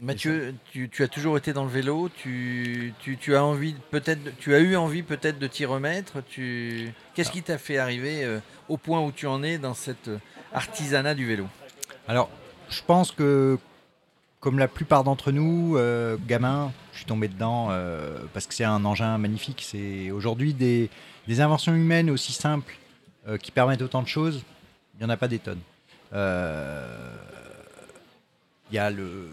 Mathieu, 0.00 0.54
tu, 0.72 0.88
tu 0.88 1.04
as 1.04 1.08
toujours 1.08 1.38
été 1.38 1.52
dans 1.52 1.62
le 1.64 1.70
vélo. 1.70 2.08
Tu, 2.08 2.92
tu, 2.98 3.16
tu 3.16 3.36
as 3.36 3.44
envie, 3.44 3.74
peut-être, 3.92 4.24
de- 4.24 4.32
tu 4.38 4.52
as 4.52 4.58
eu 4.58 4.74
envie 4.74 5.04
peut-être 5.04 5.38
de 5.38 5.46
t'y 5.46 5.64
remettre. 5.64 6.20
Tu, 6.28 6.92
qu'est-ce 7.14 7.30
qui 7.30 7.42
t'a 7.42 7.58
fait 7.58 7.78
arriver 7.78 8.24
euh, 8.24 8.40
au 8.68 8.76
point 8.76 9.00
où 9.00 9.12
tu 9.12 9.28
en 9.28 9.44
es 9.44 9.56
dans 9.56 9.74
cet 9.74 10.08
euh, 10.08 10.18
artisanat 10.52 11.14
du 11.14 11.24
vélo? 11.26 11.46
Alors, 12.08 12.28
je 12.70 12.82
pense 12.84 13.12
que, 13.12 13.56
comme 14.40 14.58
la 14.58 14.66
plupart 14.66 15.04
d'entre 15.04 15.30
nous, 15.30 15.76
euh, 15.76 16.16
gamin, 16.26 16.72
je 16.92 16.98
suis 16.98 17.06
tombé 17.06 17.28
dedans 17.28 17.68
euh, 17.70 18.18
parce 18.32 18.48
que 18.48 18.54
c'est 18.54 18.64
un 18.64 18.84
engin 18.84 19.16
magnifique. 19.16 19.62
C'est 19.64 20.10
aujourd'hui 20.10 20.54
des, 20.54 20.90
des 21.28 21.40
inventions 21.40 21.72
humaines 21.72 22.10
aussi 22.10 22.32
simples 22.32 22.76
euh, 23.28 23.38
qui 23.38 23.52
permettent 23.52 23.82
autant 23.82 24.02
de 24.02 24.08
choses. 24.08 24.42
Il 24.94 24.98
n'y 24.98 25.06
en 25.06 25.10
a 25.10 25.16
pas 25.16 25.28
des 25.28 25.38
tonnes. 25.38 25.60
Euh, 26.14 27.16
Il 28.70 28.76
y 28.76 28.78
a 28.78 28.90
le, 28.90 29.28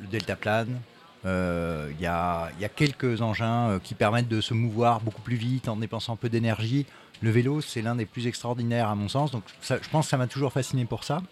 le 0.00 0.06
deltaplane. 0.10 0.80
euh, 1.24 1.90
Il 1.96 2.00
y, 2.00 2.06
a, 2.06 2.50
il 2.56 2.62
y 2.62 2.64
a 2.64 2.68
quelques 2.68 3.20
engins 3.22 3.70
euh, 3.70 3.78
qui 3.78 3.94
permettent 3.94 4.28
de 4.28 4.40
se 4.40 4.54
mouvoir 4.54 5.00
beaucoup 5.00 5.22
plus 5.22 5.36
vite 5.36 5.68
en 5.68 5.76
dépensant 5.76 6.16
peu 6.16 6.28
d'énergie. 6.28 6.86
Le 7.22 7.30
vélo, 7.30 7.60
c'est 7.60 7.82
l'un 7.82 7.94
des 7.96 8.06
plus 8.06 8.26
extraordinaires 8.26 8.88
à 8.88 8.94
mon 8.94 9.08
sens. 9.08 9.30
Donc, 9.30 9.44
je 9.62 9.74
pense 9.90 10.06
que 10.06 10.10
ça 10.10 10.16
m'a 10.16 10.26
toujours 10.26 10.52
fasciné 10.52 10.84
pour 10.86 11.04
ça. 11.04 11.22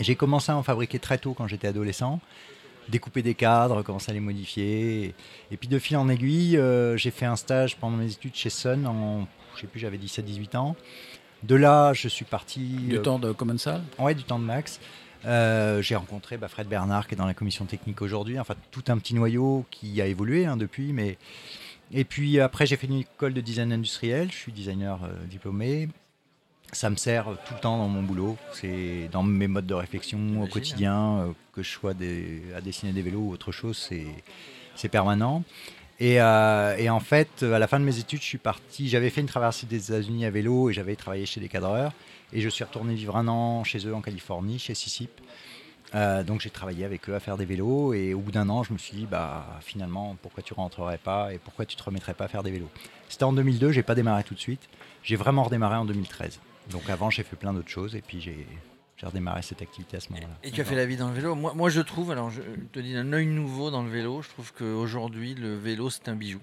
J'ai 0.00 0.14
commencé 0.16 0.52
à 0.52 0.56
en 0.56 0.62
fabriquer 0.62 0.98
très 0.98 1.18
tôt 1.18 1.34
quand 1.34 1.46
j'étais 1.48 1.68
adolescent, 1.68 2.20
découper 2.88 3.22
des 3.22 3.34
cadres, 3.34 3.82
commencer 3.82 4.10
à 4.10 4.14
les 4.14 4.20
modifier. 4.20 5.14
Et 5.50 5.56
puis 5.56 5.68
de 5.68 5.78
fil 5.78 5.96
en 5.96 6.08
aiguille, 6.08 6.56
euh, 6.56 6.96
j'ai 6.96 7.10
fait 7.10 7.26
un 7.26 7.36
stage 7.36 7.76
pendant 7.76 7.96
mes 7.96 8.10
études 8.12 8.34
chez 8.34 8.48
Sun 8.50 8.86
en, 8.86 9.26
je 9.56 9.60
sais 9.62 9.66
plus, 9.66 9.80
j'avais 9.80 9.98
17-18 9.98 10.56
ans. 10.56 10.76
De 11.42 11.54
là, 11.54 11.92
je 11.92 12.08
suis 12.08 12.24
parti. 12.24 12.60
Du 12.60 12.96
euh, 12.96 13.02
temps 13.02 13.18
de 13.18 13.32
Commensal 13.32 13.82
Ouais, 13.98 14.14
du 14.14 14.24
temps 14.24 14.38
de 14.38 14.44
max. 14.44 14.80
Euh, 15.24 15.82
j'ai 15.82 15.94
rencontré 15.96 16.36
bah, 16.36 16.48
Fred 16.48 16.68
Bernard 16.68 17.06
qui 17.06 17.14
est 17.14 17.16
dans 17.16 17.26
la 17.26 17.34
commission 17.34 17.64
technique 17.64 18.02
aujourd'hui, 18.02 18.40
enfin 18.40 18.54
tout 18.72 18.82
un 18.88 18.98
petit 18.98 19.14
noyau 19.14 19.64
qui 19.70 20.00
a 20.00 20.06
évolué 20.06 20.46
hein, 20.46 20.56
depuis. 20.56 20.92
Mais... 20.92 21.16
Et 21.92 22.04
puis 22.04 22.40
après 22.40 22.66
j'ai 22.66 22.76
fait 22.76 22.86
une 22.86 23.00
école 23.00 23.32
de 23.34 23.40
design 23.40 23.72
industriel, 23.72 24.30
je 24.32 24.36
suis 24.36 24.50
designer 24.52 24.98
euh, 25.04 25.12
diplômé. 25.30 25.88
Ça 26.72 26.88
me 26.90 26.96
sert 26.96 27.26
tout 27.46 27.54
le 27.54 27.60
temps 27.60 27.76
dans 27.76 27.88
mon 27.88 28.02
boulot, 28.02 28.36
c'est 28.52 29.08
dans 29.12 29.22
mes 29.22 29.46
modes 29.46 29.66
de 29.66 29.74
réflexion 29.74 30.42
au 30.42 30.46
quotidien, 30.46 31.18
euh, 31.18 31.32
que 31.52 31.62
je 31.62 31.68
sois 31.70 31.92
des- 31.94 32.42
à 32.56 32.60
dessiner 32.62 32.92
des 32.92 33.02
vélos 33.02 33.20
ou 33.20 33.30
autre 33.32 33.52
chose, 33.52 33.88
c'est 34.74 34.88
permanent. 34.88 35.44
Et, 36.02 36.20
euh, 36.20 36.76
et 36.78 36.90
en 36.90 36.98
fait, 36.98 37.44
à 37.44 37.60
la 37.60 37.68
fin 37.68 37.78
de 37.78 37.84
mes 37.84 37.96
études, 37.96 38.20
je 38.20 38.26
suis 38.26 38.36
parti. 38.36 38.88
J'avais 38.88 39.08
fait 39.08 39.20
une 39.20 39.28
traversée 39.28 39.66
des 39.66 39.92
États-Unis 39.92 40.24
à 40.24 40.30
vélo 40.30 40.68
et 40.68 40.72
j'avais 40.72 40.96
travaillé 40.96 41.26
chez 41.26 41.40
des 41.40 41.48
cadreurs. 41.48 41.92
Et 42.32 42.40
je 42.40 42.48
suis 42.48 42.64
retourné 42.64 42.96
vivre 42.96 43.16
un 43.16 43.28
an 43.28 43.62
chez 43.62 43.86
eux 43.86 43.94
en 43.94 44.00
Californie, 44.00 44.58
chez 44.58 44.74
Sissip. 44.74 45.12
Euh, 45.94 46.24
donc 46.24 46.40
j'ai 46.40 46.50
travaillé 46.50 46.84
avec 46.84 47.08
eux 47.08 47.14
à 47.14 47.20
faire 47.20 47.36
des 47.36 47.44
vélos. 47.44 47.94
Et 47.94 48.14
au 48.14 48.18
bout 48.18 48.32
d'un 48.32 48.48
an, 48.48 48.64
je 48.64 48.72
me 48.72 48.78
suis 48.78 48.96
dit, 48.96 49.06
bah 49.06 49.46
finalement, 49.60 50.16
pourquoi 50.20 50.42
tu 50.42 50.54
rentrerais 50.54 50.98
pas 50.98 51.32
et 51.32 51.38
pourquoi 51.38 51.66
tu 51.66 51.76
te 51.76 51.82
remettrais 51.84 52.14
pas 52.14 52.24
à 52.24 52.28
faire 52.28 52.42
des 52.42 52.50
vélos? 52.50 52.70
C'était 53.08 53.22
en 53.22 53.32
2002, 53.32 53.70
j'ai 53.70 53.84
pas 53.84 53.94
démarré 53.94 54.24
tout 54.24 54.34
de 54.34 54.40
suite. 54.40 54.68
J'ai 55.04 55.14
vraiment 55.14 55.44
redémarré 55.44 55.76
en 55.76 55.84
2013. 55.84 56.40
Donc 56.72 56.90
avant, 56.90 57.10
j'ai 57.10 57.22
fait 57.22 57.36
plein 57.36 57.52
d'autres 57.52 57.70
choses 57.70 57.94
et 57.94 58.00
puis 58.00 58.20
j'ai 58.20 58.44
j'ai 59.02 59.08
redémarré 59.08 59.42
cette 59.42 59.60
activité 59.62 59.96
à 59.96 60.00
ce 60.00 60.10
moment-là. 60.12 60.28
Et 60.44 60.52
tu 60.52 60.60
as 60.60 60.64
fait 60.64 60.76
la 60.76 60.86
vie 60.86 60.96
dans 60.96 61.08
le 61.08 61.14
vélo. 61.14 61.34
Moi, 61.34 61.52
moi, 61.56 61.68
je 61.70 61.80
trouve, 61.80 62.12
alors 62.12 62.30
je 62.30 62.40
te 62.72 62.78
dis 62.78 62.96
un 62.96 63.12
œil 63.12 63.26
nouveau 63.26 63.72
dans 63.72 63.82
le 63.82 63.90
vélo, 63.90 64.22
je 64.22 64.28
trouve 64.28 64.52
qu'aujourd'hui, 64.52 65.34
le 65.34 65.56
vélo, 65.58 65.90
c'est 65.90 66.08
un 66.08 66.14
bijou. 66.14 66.38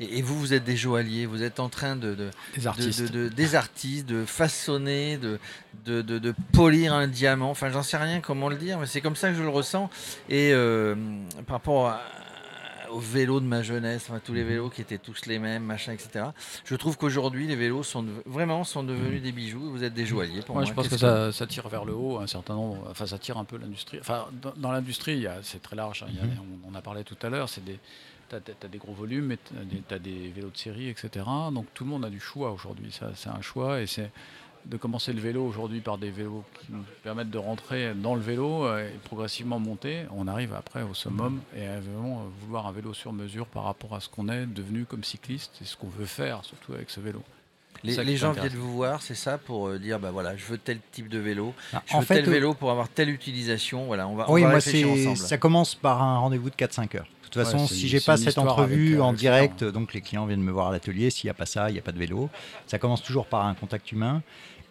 Et, 0.00 0.18
et 0.18 0.22
vous, 0.22 0.36
vous 0.40 0.54
êtes 0.54 0.64
des 0.64 0.76
joailliers, 0.76 1.26
vous 1.26 1.44
êtes 1.44 1.60
en 1.60 1.68
train 1.68 1.94
de, 1.94 2.14
de, 2.16 2.30
Des 2.56 2.62
de- 2.62 2.66
artistes. 2.66 3.02
de- 3.12 3.24
de- 3.24 3.28
des 3.28 3.54
artistes, 3.54 4.06
de 4.06 4.24
façonner, 4.24 5.18
de, 5.18 5.38
de, 5.84 6.02
de- 6.02 6.18
de 6.18 6.34
polir 6.52 6.94
un 6.94 7.06
diamant. 7.06 7.50
Enfin, 7.50 7.68
j'en 7.70 7.84
sais 7.84 7.96
rien 7.98 8.20
comment 8.20 8.48
le 8.48 8.56
dire, 8.56 8.80
mais 8.80 8.86
c'est 8.86 9.00
comme 9.00 9.14
ça 9.16 9.28
que 9.30 9.36
je 9.36 9.42
le 9.42 9.48
ressens. 9.48 9.88
Et 10.28 10.50
euh, 10.52 10.96
par 11.46 11.56
rapport 11.58 11.88
à- 11.90 12.02
au 12.92 12.98
vélo 13.00 13.40
de 13.40 13.46
ma 13.46 13.62
jeunesse, 13.62 14.06
enfin, 14.08 14.20
tous 14.24 14.34
les 14.34 14.44
vélos 14.44 14.68
qui 14.70 14.80
étaient 14.82 14.98
tous 14.98 15.26
les 15.26 15.38
mêmes, 15.38 15.64
machin, 15.64 15.92
etc. 15.92 16.26
Je 16.64 16.74
trouve 16.76 16.96
qu'aujourd'hui, 16.96 17.46
les 17.46 17.56
vélos 17.56 17.82
sont 17.82 18.02
de- 18.02 18.12
vraiment 18.26 18.64
sont 18.64 18.82
devenus 18.84 19.22
des 19.22 19.32
bijoux. 19.32 19.70
Vous 19.70 19.82
êtes 19.84 19.94
des 19.94 20.06
joailliers 20.06 20.42
pour 20.42 20.56
Ouais, 20.56 20.62
moi. 20.62 20.68
je 20.70 20.74
pense 20.74 20.88
que 20.88 20.96
ça, 20.96 21.32
ça 21.32 21.46
tire 21.46 21.68
vers 21.68 21.84
le 21.84 21.94
haut 21.94 22.18
un 22.18 22.26
certain 22.26 22.54
nombre. 22.54 22.86
Enfin, 22.90 23.06
ça 23.06 23.18
tire 23.18 23.38
un 23.38 23.44
peu 23.44 23.56
l'industrie. 23.56 23.98
Enfin, 24.00 24.26
dans, 24.42 24.52
dans 24.56 24.72
l'industrie, 24.72 25.26
c'est 25.42 25.62
très 25.62 25.76
large. 25.76 26.04
hein. 26.06 26.10
Y 26.14 26.18
a- 26.20 26.40
on, 26.66 26.70
on 26.72 26.74
a 26.74 26.82
parlé 26.82 27.02
tout 27.04 27.16
à 27.22 27.28
l'heure. 27.28 27.48
C'est 27.48 27.64
des, 27.64 27.78
t'as- 28.28 28.40
t'as 28.40 28.68
des 28.68 28.78
gros 28.78 28.92
volumes, 28.92 29.36
t'as 29.36 29.64
des, 29.64 29.82
t'as 29.88 29.98
des 29.98 30.28
vélos 30.34 30.50
de 30.50 30.56
série, 30.56 30.88
etc. 30.88 31.24
Donc 31.52 31.66
tout 31.74 31.84
le 31.84 31.90
monde 31.90 32.04
a 32.04 32.10
du 32.10 32.20
choix 32.20 32.50
aujourd'hui. 32.52 32.90
C'est 33.14 33.28
un 33.30 33.40
choix 33.42 33.80
et 33.80 33.86
c'est 33.86 34.10
de 34.66 34.76
commencer 34.76 35.12
le 35.12 35.20
vélo 35.20 35.44
aujourd'hui 35.44 35.80
par 35.80 35.98
des 35.98 36.10
vélos 36.10 36.44
qui 36.54 36.72
nous 36.72 36.84
permettent 37.02 37.30
de 37.30 37.38
rentrer 37.38 37.94
dans 37.94 38.14
le 38.14 38.20
vélo 38.20 38.64
euh, 38.64 38.88
et 38.88 38.98
progressivement 39.04 39.58
monter. 39.58 40.04
On 40.16 40.28
arrive 40.28 40.54
après 40.54 40.82
au 40.82 40.94
summum 40.94 41.40
et 41.56 41.66
à 41.66 41.80
vraiment 41.80 42.20
euh, 42.20 42.22
vouloir 42.40 42.66
un 42.66 42.72
vélo 42.72 42.94
sur 42.94 43.12
mesure 43.12 43.46
par 43.46 43.64
rapport 43.64 43.94
à 43.94 44.00
ce 44.00 44.08
qu'on 44.08 44.28
est 44.28 44.46
devenu 44.46 44.84
comme 44.84 45.04
cycliste 45.04 45.52
et 45.60 45.64
ce 45.64 45.76
qu'on 45.76 45.88
veut 45.88 46.06
faire 46.06 46.44
surtout 46.44 46.74
avec 46.74 46.90
ce 46.90 47.00
vélo. 47.00 47.22
Les, 47.84 48.16
gens 48.16 48.30
viennent 48.30 48.48
vous 48.54 48.72
voir, 48.72 49.02
c'est 49.02 49.16
ça, 49.16 49.38
pour 49.38 49.66
euh, 49.66 49.78
dire 49.78 49.98
bah 49.98 50.12
voilà, 50.12 50.36
je 50.36 50.44
veux 50.44 50.58
tel 50.58 50.78
type 50.92 51.08
de 51.08 51.18
vélo, 51.18 51.52
Ah, 51.72 51.82
je 51.86 51.94
en 51.96 52.00
veux 52.00 52.06
fait, 52.06 52.22
tel 52.22 52.30
vélo 52.30 52.54
pour 52.54 52.70
avoir 52.70 52.88
telle 52.88 53.10
utilisation. 53.10 53.86
Voilà, 53.86 54.06
on 54.06 54.14
va, 54.14 54.30
on 54.30 54.34
va 54.34 54.40
moi, 54.40 54.50
réfléchir 54.50 54.88
ensemble. 54.88 55.16
ça 55.16 55.38
commence 55.38 55.74
par 55.74 56.00
un 56.00 56.18
rendez-vous 56.18 56.50
de 56.50 56.54
4-5 56.54 56.96
heures. 56.96 57.08
Toute 57.32 57.44
façon, 57.44 57.58
Ouais, 57.62 57.66
si 57.66 57.88
j'ai 57.88 58.00
pas 58.00 58.16
cette 58.16 58.38
entrevue 58.38 58.88
avec, 58.88 59.00
euh, 59.00 59.02
en 59.02 59.12
direct, 59.12 59.64
donc 59.64 59.94
les 59.94 60.00
clients 60.00 60.26
viennent 60.26 60.42
me 60.42 60.52
voir 60.52 60.68
à 60.68 60.72
l'atelier. 60.72 61.10
S'il 61.10 61.26
n'y 61.26 61.30
a 61.30 61.34
pas 61.34 61.46
ça, 61.46 61.70
il 61.70 61.74
n'y 61.74 61.78
a 61.78 61.82
pas 61.82 61.92
de 61.92 61.98
vélo. 61.98 62.28
Ça 62.66 62.78
commence 62.78 63.02
toujours 63.02 63.26
par 63.26 63.46
un 63.46 63.54
contact 63.54 63.90
humain. 63.92 64.22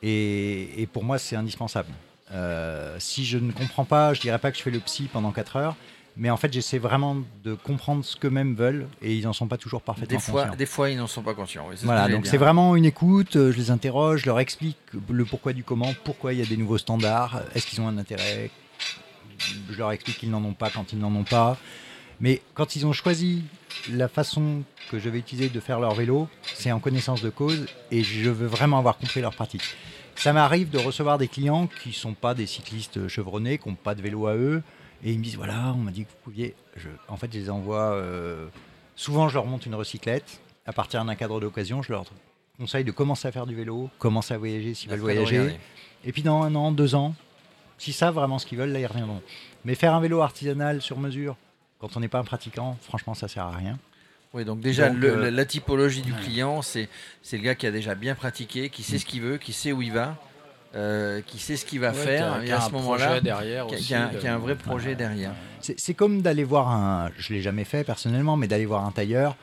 Et, 0.04 0.82
et 0.82 0.88
pour 0.88 1.04
moi, 1.04 1.18
c'est 1.18 1.36
indispensable. 1.36 1.90
Euh, 2.34 2.96
si 3.00 3.26
je 3.26 3.38
ne 3.38 3.52
comprends 3.52 3.86
pas, 3.86 4.14
je 4.14 4.22
dirais 4.22 4.40
pas 4.40 4.52
que 4.52 4.58
je 4.58 4.64
fais 4.64 4.72
le 4.72 4.80
psy 4.80 5.10
pendant 5.12 5.32
4 5.32 5.56
heures. 5.58 5.76
Mais 6.18 6.30
en 6.30 6.36
fait, 6.38 6.52
j'essaie 6.52 6.78
vraiment 6.78 7.18
de 7.44 7.54
comprendre 7.54 8.04
ce 8.04 8.18
qu'eux-mêmes 8.18 8.56
veulent. 8.56 8.88
Et 9.02 9.16
ils 9.16 9.24
n'en 9.24 9.34
sont 9.34 9.48
pas 9.48 9.58
toujours 9.58 9.82
parfaitement 9.82 10.18
Des 10.18 10.22
fois, 10.22 10.42
conscients. 10.44 10.58
des 10.58 10.66
fois, 10.66 10.90
ils 10.90 10.98
n'en 10.98 11.08
sont 11.08 11.22
pas 11.22 11.34
conscients. 11.34 11.66
oui, 11.70 11.78
ce 11.78 11.86
Voilà, 11.86 12.10
donc 12.10 12.28
c'est 12.28 12.38
vraiment 12.38 12.76
une 12.76 12.86
écoute, 12.86 13.38
euh, 13.38 13.52
je 13.52 13.58
les 13.58 13.72
interroge, 13.72 14.22
je 14.22 14.26
leur 14.26 14.40
explique 14.40 14.78
le 15.10 15.24
pourquoi 15.24 15.54
du 15.54 15.64
comment, 15.64 15.94
pourquoi 16.04 16.34
il 16.34 16.40
y 16.40 16.42
a 16.42 16.46
des 16.46 16.58
nouveaux 16.58 16.78
standards, 16.78 17.42
est-ce 17.56 17.66
qu'ils 17.66 17.80
ont 17.80 17.88
un 17.88 17.98
intérêt, 17.98 18.52
je 19.70 19.78
leur 19.78 19.92
explique 19.94 20.18
qu'ils 20.18 20.32
n'en 20.32 20.44
ont 20.44 20.54
pas 20.54 20.70
quand 20.70 20.92
ils 20.92 21.00
n'en 21.00 21.16
ont 21.16 21.24
pas. 21.24 21.58
Mais 22.22 22.42
quand 22.54 22.76
ils 22.76 22.86
ont 22.86 22.94
choisi 22.94 23.44
la 23.92 24.08
façon 24.08 24.62
que 24.90 25.00
je 25.00 25.10
vais 25.10 25.20
utiliser 25.20 25.50
de 25.50 25.60
faire 25.60 25.80
leur 25.80 25.94
vélo, 25.96 26.28
c'est 26.44 26.72
en 26.72 26.80
connaissance 26.80 27.22
de 27.22 27.30
cause 27.30 27.66
et 27.90 28.04
je 28.04 28.30
veux 28.30 28.46
vraiment 28.48 28.78
avoir 28.78 28.98
compris 28.98 29.22
leur 29.22 29.34
pratique. 29.34 29.64
Ça 30.16 30.32
m'arrive 30.34 30.70
de 30.70 30.78
recevoir 30.78 31.18
des 31.18 31.28
clients 31.28 31.68
qui 31.82 31.90
ne 31.90 31.94
sont 31.94 32.14
pas 32.14 32.34
des 32.36 32.46
cyclistes 32.46 33.08
chevronnés, 33.08 33.58
qui 33.58 33.68
n'ont 33.70 33.76
pas 33.76 33.96
de 33.96 34.02
vélo 34.04 34.28
à 34.28 34.36
eux, 34.36 34.62
et 35.04 35.12
ils 35.12 35.18
me 35.18 35.24
disent 35.24 35.36
voilà, 35.38 35.74
on 35.74 35.80
m'a 35.80 35.92
dit 35.92 36.04
que 36.06 36.10
vous 36.10 36.18
pouviez. 36.24 36.54
Je- 36.76 36.90
en 37.08 37.18
fait, 37.18 37.32
je 37.34 37.40
les 37.40 37.50
envoie. 37.50 37.94
euh, 37.96 38.48
Souvent, 38.96 39.30
je 39.30 39.34
leur 39.36 39.46
monte 39.48 39.66
une 39.66 39.74
recyclette. 39.74 40.42
À 40.68 40.74
partir 40.74 41.04
d'un 41.04 41.16
cadre 41.16 41.40
d'occasion, 41.40 41.82
je 41.82 41.92
leur 41.92 42.04
conseille 42.60 42.84
de 42.84 42.92
commencer 42.92 43.28
à 43.28 43.32
faire 43.32 43.48
du 43.48 43.56
vélo, 43.56 43.90
commencer 43.98 44.36
à 44.36 44.38
voyager 44.38 44.76
s'ils 44.76 44.90
veulent 44.92 45.00
voyager. 45.16 45.38
Et 46.06 46.12
puis 46.12 46.22
dans 46.22 46.44
un 46.44 46.54
an, 46.54 46.72
deux 46.72 46.94
ans, 46.94 47.16
s'ils 47.80 47.96
savent 47.96 48.14
vraiment 48.14 48.38
ce 48.38 48.46
qu'ils 48.46 48.60
veulent, 48.60 48.70
là, 48.72 48.80
ils 48.80 48.86
reviendront. 48.86 49.22
Mais 49.66 49.74
faire 49.74 49.96
un 49.96 50.00
vélo 50.02 50.22
artisanal 50.22 50.82
sur 50.84 51.00
mesure, 51.00 51.36
quand 51.82 51.98
on 51.98 52.00
n'est 52.00 52.08
pas 52.08 52.20
un 52.20 52.24
pratiquant, 52.24 52.78
franchement, 52.84 53.14
ça 53.14 53.28
sert 53.28 53.44
à 53.44 53.52
rien. 53.58 53.78
Oui, 54.34 54.46
donc 54.46 54.62
déjà, 54.62 54.90
Donc, 54.90 55.00
le- 55.00 55.18
euh, 55.18 55.22
la, 55.24 55.32
la 55.32 55.46
typologie 55.46 56.04
du 56.04 56.14
ouais. 56.14 56.20
client, 56.22 56.62
c'est 56.62 56.88
c'est 57.22 57.36
le 57.38 57.44
gars 57.44 57.56
qui 57.56 57.68
a 57.68 57.72
déjà 57.72 57.96
bien 57.96 58.16
pratiqué, 58.16 58.70
qui 58.70 58.82
Mm. 58.82 58.86
sait 58.86 58.98
ce 59.00 59.06
qu'il 59.06 59.22
veut, 59.22 59.38
qui 59.38 59.52
sait 59.52 59.74
où 59.74 59.82
il 59.82 59.92
va, 59.92 60.16
euh, 60.76 61.20
qui 61.28 61.38
sait 61.38 61.58
ce 61.58 61.66
qu'il 61.66 61.82
va 61.82 61.90
Ouais, 61.90 61.96
faire, 61.96 62.36
qui 62.36 62.46
a- 62.46 62.46
et 62.46 62.52
à 62.54 62.58
un 62.64 62.68
ce 62.68 62.72
moment-là, 62.72 63.06
projet 63.08 63.22
derrière 63.22 63.68
qui 63.68 63.74
a- 63.74 63.78
aussi, 63.78 63.88
qui 63.88 63.94
a- 63.96 64.08
de- 64.08 64.18
qui 64.20 64.28
a 64.28 64.34
un 64.36 64.38
vrai 64.38 64.56
projet 64.56 64.90
Ouais. 64.92 64.96
derrière. 64.96 65.34
C'est 65.60 65.94
comme 65.94 66.22
d'aller 66.22 66.46
voir 66.46 66.70
un. 66.70 67.12
Je 67.18 67.34
l'ai 67.34 67.42
jamais 67.42 67.66
fait 67.66 67.84
personnellement, 67.84 68.38
mais 68.38 68.48
d'aller 68.48 68.66
voir 68.66 68.86
un 68.86 68.92
tailleur. 68.92 69.36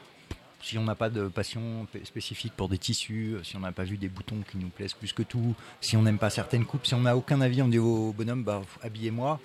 Si 0.62 0.76
on 0.78 0.82
n'a 0.84 0.94
pas 0.96 1.08
de 1.10 1.28
passion 1.28 1.86
spécifique 2.04 2.52
pour 2.56 2.68
des 2.68 2.78
tissus, 2.78 3.34
euh, 3.36 3.44
si 3.44 3.56
on 3.56 3.60
n'a 3.60 3.70
pas 3.72 3.84
vu 3.84 3.96
des 3.96 4.08
boutons 4.08 4.42
qui 4.50 4.56
nous 4.58 4.68
plaisent 4.70 4.92
plus 4.94 5.12
que 5.12 5.22
tout, 5.22 5.54
si 5.80 5.96
on 5.96 6.02
n'aime 6.02 6.18
pas 6.18 6.30
certaines 6.30 6.64
coupes, 6.64 6.84
si 6.86 6.94
on 6.94 7.00
n'a 7.02 7.16
aucun 7.16 7.40
avis, 7.40 7.62
on 7.62 7.68
dit 7.68 7.78
au 7.78 8.12
bonhomme, 8.16 8.42
bah, 8.42 8.62
habillez-moi. 8.82 9.38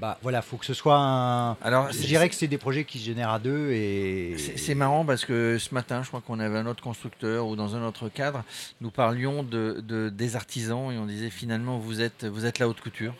Bah 0.00 0.18
voilà, 0.22 0.42
faut 0.42 0.56
que 0.56 0.66
ce 0.66 0.74
soit 0.74 0.96
un. 0.98 1.52
Alors, 1.62 1.92
Je 1.92 2.06
dirais 2.06 2.28
que 2.28 2.34
c'est 2.34 2.48
des 2.48 2.58
projets 2.58 2.84
qui 2.84 2.98
se 2.98 3.04
génèrent 3.04 3.30
à 3.30 3.38
deux 3.38 3.70
et. 3.70 4.34
C'est 4.36 4.58
c'est 4.58 4.74
marrant 4.74 5.04
parce 5.04 5.24
que 5.24 5.58
ce 5.58 5.72
matin, 5.74 6.02
je 6.02 6.08
crois 6.08 6.20
qu'on 6.20 6.40
avait 6.40 6.58
un 6.58 6.66
autre 6.66 6.82
constructeur 6.82 7.46
ou 7.46 7.54
dans 7.54 7.76
un 7.76 7.84
autre 7.86 8.08
cadre, 8.08 8.42
nous 8.80 8.90
parlions 8.90 9.42
de, 9.44 9.80
de- 9.86 10.08
des 10.08 10.34
artisans 10.34 10.90
et 10.90 10.98
on 10.98 11.06
disait 11.06 11.30
finalement 11.30 11.78
vous 11.78 12.00
êtes, 12.00 12.24
vous 12.24 12.46
êtes 12.46 12.58
la 12.58 12.68
haute 12.68 12.80
couture. 12.80 13.14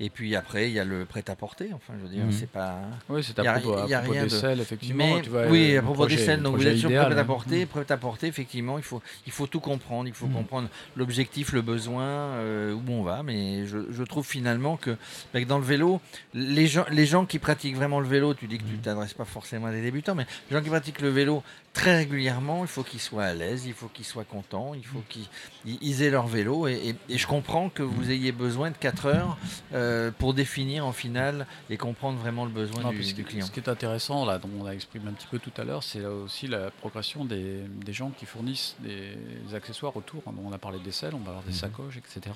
Et 0.00 0.10
puis 0.10 0.34
après, 0.36 0.68
il 0.68 0.72
y 0.74 0.78
a 0.78 0.84
le 0.84 1.04
prêt-à-porter. 1.04 1.70
Enfin, 1.74 1.94
je 1.98 2.02
veux 2.06 2.08
dire, 2.14 2.24
Mhm. 2.26 2.32
c'est 2.32 2.48
pas. 2.50 2.80
Oui, 3.08 3.22
c'est 3.22 3.38
à 3.38 3.52
propos, 3.60 3.86
y 3.86 3.94
a 3.94 3.98
propos 4.00 4.12
rien 4.12 4.22
des 4.24 4.28
de- 4.30 4.34
selles, 4.34 4.60
effectivement. 4.60 5.16
Mais 5.16 5.22
tu 5.22 5.30
vois, 5.30 5.46
oui, 5.48 5.74
euh, 5.74 5.78
à 5.80 5.82
propos 5.82 6.06
des 6.06 6.16
selles, 6.16 6.38
le 6.38 6.44
donc 6.44 6.56
vous 6.56 6.66
êtes 6.66 6.76
sur 6.76 6.88
idéal, 6.90 7.06
prêt 7.10 7.18
à 7.18 7.20
hein. 7.22 7.24
porter, 7.24 7.66
prêt 7.66 7.84
à 7.92 7.96
porter, 7.96 8.26
effectivement, 8.26 8.78
il 8.78 8.84
faut, 8.84 9.02
il 9.26 9.32
faut 9.32 9.46
tout 9.46 9.60
comprendre, 9.60 10.08
il 10.08 10.14
faut 10.14 10.26
Mhm. 10.26 10.32
comprendre 10.34 10.68
l'objectif, 10.96 11.52
le 11.52 11.62
besoin, 11.62 12.02
euh, 12.04 12.72
où 12.74 12.82
on 12.90 13.02
va. 13.02 13.22
Mais 13.22 13.66
je, 13.66 13.78
je 13.90 14.02
trouve 14.02 14.26
finalement 14.26 14.76
que, 14.76 14.96
bah, 15.32 15.40
que 15.40 15.46
dans 15.46 15.58
le 15.58 15.64
vélo, 15.64 16.00
les 16.34 16.66
gens, 16.66 16.84
les 16.90 17.06
gens 17.06 17.26
qui 17.26 17.38
pratiquent 17.38 17.76
vraiment 17.76 18.00
le 18.00 18.06
vélo, 18.08 18.34
tu 18.34 18.46
dis 18.46 18.58
que 18.58 18.64
tu 18.64 18.74
Mhm. 18.74 18.80
t'adresses 18.80 19.14
pas 19.14 19.24
forcément 19.24 19.66
à 19.66 19.72
des 19.72 19.82
débutants, 19.82 20.14
mais 20.14 20.26
les 20.50 20.56
gens 20.56 20.62
qui 20.62 20.70
pratiquent 20.70 21.00
le 21.00 21.08
vélo 21.10 21.42
très 21.72 21.96
régulièrement, 21.98 22.62
il 22.64 22.68
faut 22.68 22.82
qu'ils 22.82 23.00
soient 23.00 23.24
à 23.24 23.34
l'aise, 23.34 23.64
il 23.66 23.74
faut 23.74 23.86
qu'ils 23.86 24.04
soient 24.04 24.24
contents, 24.24 24.72
il 24.74 24.84
faut 24.84 25.02
qu'ils 25.08 25.26
ils- 25.66 25.78
ils 25.82 26.02
aient 26.02 26.10
leur 26.10 26.26
vélo. 26.26 26.66
Et, 26.68 26.72
et- 27.08 27.14
et 27.14 27.18
je 27.18 27.26
comprends 27.26 27.68
que 27.68 27.82
vous 27.82 28.10
ayez 28.10 28.32
besoin 28.32 28.70
de 28.70 28.76
4 28.76 29.06
heures 29.06 29.36
euh, 29.72 30.10
pour 30.10 30.34
définir 30.34 30.84
en 30.86 30.92
finale 30.92 31.46
et 31.68 31.76
comprendre 31.76 32.18
vraiment 32.18 32.44
le 32.44 32.50
besoin 32.50 32.82
Non, 32.82 32.90
du, 32.90 33.00
client. 33.24 33.46
ce 33.46 33.50
qui 33.50 33.60
est 33.60 33.68
intéressant, 33.68 34.24
là, 34.24 34.38
dont 34.38 34.50
on 34.60 34.66
a 34.66 34.72
exprimé 34.72 35.08
un 35.08 35.12
petit 35.12 35.26
peu 35.28 35.38
tout 35.38 35.52
à 35.56 35.64
l'heure, 35.64 35.82
c'est 35.82 36.04
aussi 36.04 36.46
la 36.48 36.70
progression 36.70 37.24
des, 37.24 37.60
des 37.84 37.92
gens 37.92 38.10
qui 38.10 38.26
fournissent 38.26 38.76
des 38.80 39.16
accessoires 39.54 39.96
autour. 39.96 40.22
Bon, 40.26 40.42
on 40.46 40.52
a 40.52 40.58
parlé 40.58 40.78
des 40.80 40.90
selles, 40.92 41.14
on 41.14 41.18
va 41.18 41.28
avoir 41.30 41.44
des 41.44 41.50
Mhm. 41.52 41.56
sacoches, 41.56 41.96
etc. 41.98 42.34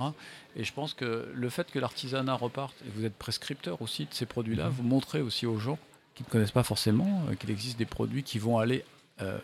Et 0.56 0.64
je 0.64 0.72
pense 0.72 0.94
que 0.94 1.28
le 1.34 1.48
fait 1.50 1.70
que 1.70 1.78
l'artisanat 1.78 2.34
reparte, 2.34 2.74
et 2.86 2.90
vous 2.94 3.04
êtes 3.04 3.14
prescripteur 3.16 3.82
aussi 3.82 4.04
de 4.04 4.14
ces 4.14 4.26
produits-là, 4.26 4.66
Mhm. 4.66 4.70
vous 4.72 4.82
montrez 4.84 5.20
aussi 5.20 5.46
aux 5.46 5.58
gens 5.58 5.78
qui 6.14 6.22
ne 6.22 6.28
connaissent 6.28 6.52
pas 6.52 6.62
forcément 6.62 7.24
euh, 7.28 7.34
qu'il 7.34 7.50
existe 7.50 7.76
des 7.78 7.86
produits 7.86 8.22
qui 8.22 8.38
vont 8.38 8.58
aller. 8.58 8.84
euh, 9.20 9.38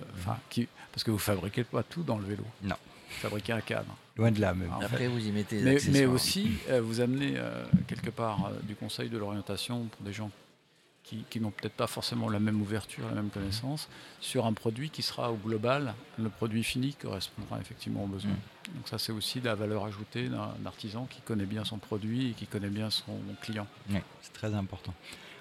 qui, 0.48 0.66
parce 0.92 1.04
que 1.04 1.12
vous 1.12 1.18
fabriquez 1.18 1.62
pas 1.62 1.84
tout 1.84 2.02
dans 2.02 2.18
le 2.18 2.24
vélo. 2.24 2.42
Non. 2.64 2.74
Vous 3.08 3.16
fabriquez 3.20 3.52
un 3.52 3.60
cadre. 3.60 3.96
Loin 4.20 4.30
de 4.32 4.40
là, 4.40 4.52
même. 4.52 4.68
Alors, 4.70 4.82
Après, 4.84 5.08
vous 5.08 5.26
y 5.26 5.32
mettez 5.32 5.62
mais, 5.62 6.04
aussi, 6.04 6.50
euh, 6.68 6.80
vous 6.82 7.00
amenez 7.00 7.34
euh, 7.36 7.64
quelque 7.86 8.10
part 8.10 8.46
euh, 8.46 8.58
du 8.64 8.74
conseil 8.74 9.08
de 9.08 9.16
l'orientation 9.16 9.84
pour 9.86 10.04
des 10.04 10.12
gens 10.12 10.30
qui, 11.04 11.24
qui 11.30 11.40
n'ont 11.40 11.50
peut-être 11.50 11.72
pas 11.74 11.86
forcément 11.86 12.28
la 12.28 12.38
même 12.38 12.60
ouverture, 12.60 13.06
la 13.08 13.14
même 13.14 13.30
connaissance, 13.30 13.88
sur 14.20 14.44
un 14.44 14.52
produit 14.52 14.90
qui 14.90 15.00
sera 15.00 15.32
au 15.32 15.36
global, 15.36 15.94
le 16.18 16.28
produit 16.28 16.62
fini 16.62 16.92
correspondra 16.94 17.58
effectivement 17.60 18.04
aux 18.04 18.08
besoins. 18.08 18.36
Donc 18.74 18.86
ça, 18.88 18.98
c'est 18.98 19.10
aussi 19.10 19.40
la 19.40 19.54
valeur 19.54 19.86
ajoutée 19.86 20.28
d'un 20.28 20.50
artisan 20.66 21.06
qui 21.08 21.22
connaît 21.22 21.46
bien 21.46 21.64
son 21.64 21.78
produit 21.78 22.30
et 22.30 22.32
qui 22.34 22.46
connaît 22.46 22.68
bien 22.68 22.90
son 22.90 23.16
client. 23.40 23.66
Ouais, 23.90 24.04
c'est 24.20 24.34
très 24.34 24.54
important. 24.54 24.92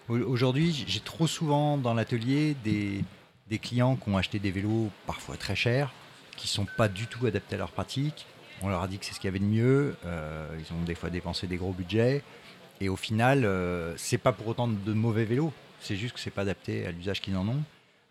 Au- 0.07 0.15
Aujourd'hui, 0.19 0.85
j'ai 0.87 1.01
trop 1.01 1.27
souvent 1.27 1.77
dans 1.77 1.93
l'atelier 1.93 2.55
des, 2.63 3.03
des 3.49 3.59
clients 3.59 3.97
qui 3.97 4.07
ont 4.09 4.17
acheté 4.17 4.39
des 4.39 4.51
vélos 4.51 4.89
parfois 5.05 5.35
très 5.35 5.57
chers, 5.57 5.91
qui 6.37 6.47
sont 6.47 6.65
pas 6.77 6.87
du 6.87 7.05
tout 7.07 7.25
adaptés 7.27 7.55
à 7.55 7.59
leur 7.59 7.71
pratique. 7.71 8.25
On 8.61 8.67
leur 8.69 8.81
a 8.81 8.87
dit 8.87 8.97
que 8.99 9.05
c'est 9.05 9.13
ce 9.13 9.19
qu'il 9.19 9.27
y 9.27 9.29
avait 9.29 9.39
de 9.39 9.45
mieux. 9.45 9.95
euh, 10.05 10.47
ils 10.59 10.73
ont 10.73 10.83
des 10.85 10.95
fois 10.95 11.09
dépensé 11.09 11.47
des 11.47 11.57
gros 11.57 11.71
budgets. 11.71 12.23
Et 12.81 12.89
au 12.89 12.95
final, 12.95 13.43
euh, 13.45 13.93
c'est 13.97 14.17
pas 14.17 14.31
pour 14.31 14.47
autant 14.47 14.67
de 14.67 14.93
mauvais 14.93 15.25
vélos. 15.25 15.51
C'est 15.81 15.95
juste 15.95 16.13
que 16.15 16.19
c'est 16.19 16.29
pas 16.31 16.41
adapté 16.41 16.85
à 16.85 16.91
l'usage 16.91 17.21
qu'ils 17.21 17.35
en 17.37 17.47
ont. 17.47 17.61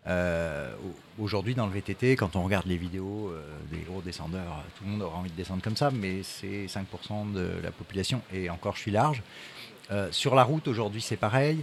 Euh, 0.07 0.71
au- 1.19 1.23
Aujourd'hui, 1.23 1.53
dans 1.53 1.65
le 1.67 1.73
VTT, 1.73 2.15
quand 2.15 2.35
on 2.37 2.43
regarde 2.43 2.65
les 2.65 2.77
vidéos 2.77 3.29
euh, 3.29 3.41
des 3.71 3.79
gros 3.79 4.01
descendeurs, 4.01 4.63
tout 4.77 4.85
le 4.85 4.91
monde 4.91 5.01
aura 5.01 5.17
envie 5.17 5.29
de 5.29 5.35
descendre 5.35 5.61
comme 5.61 5.75
ça, 5.75 5.91
mais 5.91 6.23
c'est 6.23 6.67
5% 6.67 7.25
de 7.33 7.49
la 7.61 7.71
population. 7.71 8.21
Et 8.33 8.49
encore, 8.49 8.75
je 8.75 8.81
suis 8.81 8.91
large. 8.91 9.21
Sur 10.11 10.35
la 10.35 10.43
route, 10.43 10.67
aujourd'hui, 10.67 11.01
c'est 11.01 11.17
pareil. 11.17 11.59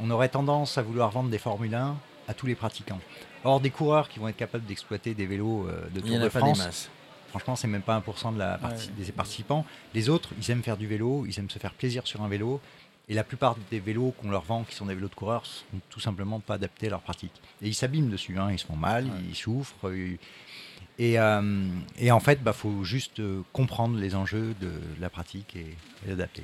On 0.00 0.10
aurait 0.10 0.28
tendance 0.28 0.78
à 0.78 0.82
vouloir 0.82 1.10
vendre 1.10 1.28
des 1.28 1.38
Formule 1.38 1.74
1 1.74 1.96
à 2.28 2.34
tous 2.34 2.46
les 2.46 2.54
pratiquants. 2.54 3.00
Or, 3.44 3.60
des 3.60 3.70
coureurs 3.70 4.08
qui 4.08 4.18
vont 4.20 4.28
être 4.28 4.36
capables 4.36 4.64
d'exploiter 4.64 5.12
des 5.14 5.26
vélos 5.26 5.68
de 5.92 6.00
Tour 6.00 6.08
de 6.24 6.28
France. 6.54 6.58
Franchement, 7.28 7.56
c'est 7.56 7.68
même 7.68 7.82
pas 7.82 7.94
1% 7.96 8.32
de 8.32 8.38
la 8.38 8.58
partie- 8.58 8.88
Ouais. 8.98 9.04
des 9.04 9.12
participants. 9.12 9.64
Les 9.94 10.08
autres, 10.08 10.30
ils 10.40 10.50
aiment 10.50 10.62
faire 10.62 10.76
du 10.76 10.86
vélo, 10.86 11.24
ils 11.26 11.38
aiment 11.38 11.50
se 11.50 11.58
faire 11.58 11.72
plaisir 11.74 12.06
sur 12.06 12.22
un 12.22 12.28
vélo. 12.28 12.60
Et 13.10 13.14
la 13.14 13.24
plupart 13.24 13.56
des 13.70 13.80
vélos 13.80 14.12
qu'on 14.20 14.30
leur 14.30 14.42
vend, 14.42 14.64
qui 14.64 14.74
sont 14.74 14.84
des 14.84 14.94
vélos 14.94 15.08
de 15.08 15.14
coureurs, 15.14 15.46
sont 15.46 15.64
tout 15.88 16.00
simplement 16.00 16.40
pas 16.40 16.54
adaptés 16.54 16.88
à 16.88 16.90
leur 16.90 17.00
pratique. 17.00 17.32
Et 17.62 17.68
ils 17.68 17.74
s'abîment 17.74 18.10
dessus, 18.10 18.38
hein, 18.38 18.48
ils 18.52 18.58
se 18.58 18.66
font 18.66 18.76
mal, 18.76 19.04
Ouais. 19.06 19.10
ils 19.30 19.34
souffrent. 19.34 19.90
ils- 19.94 20.18
Et, 20.98 21.18
euh, 21.18 21.40
et 21.98 22.10
en 22.10 22.18
fait, 22.20 22.40
il 22.44 22.52
faut 22.52 22.82
juste 22.82 23.20
euh, 23.20 23.42
comprendre 23.52 23.98
les 23.98 24.14
enjeux 24.16 24.54
de 24.60 24.70
la 25.00 25.08
pratique 25.10 25.54
et, 25.54 25.76
et 26.06 26.10
l'adapter. 26.10 26.42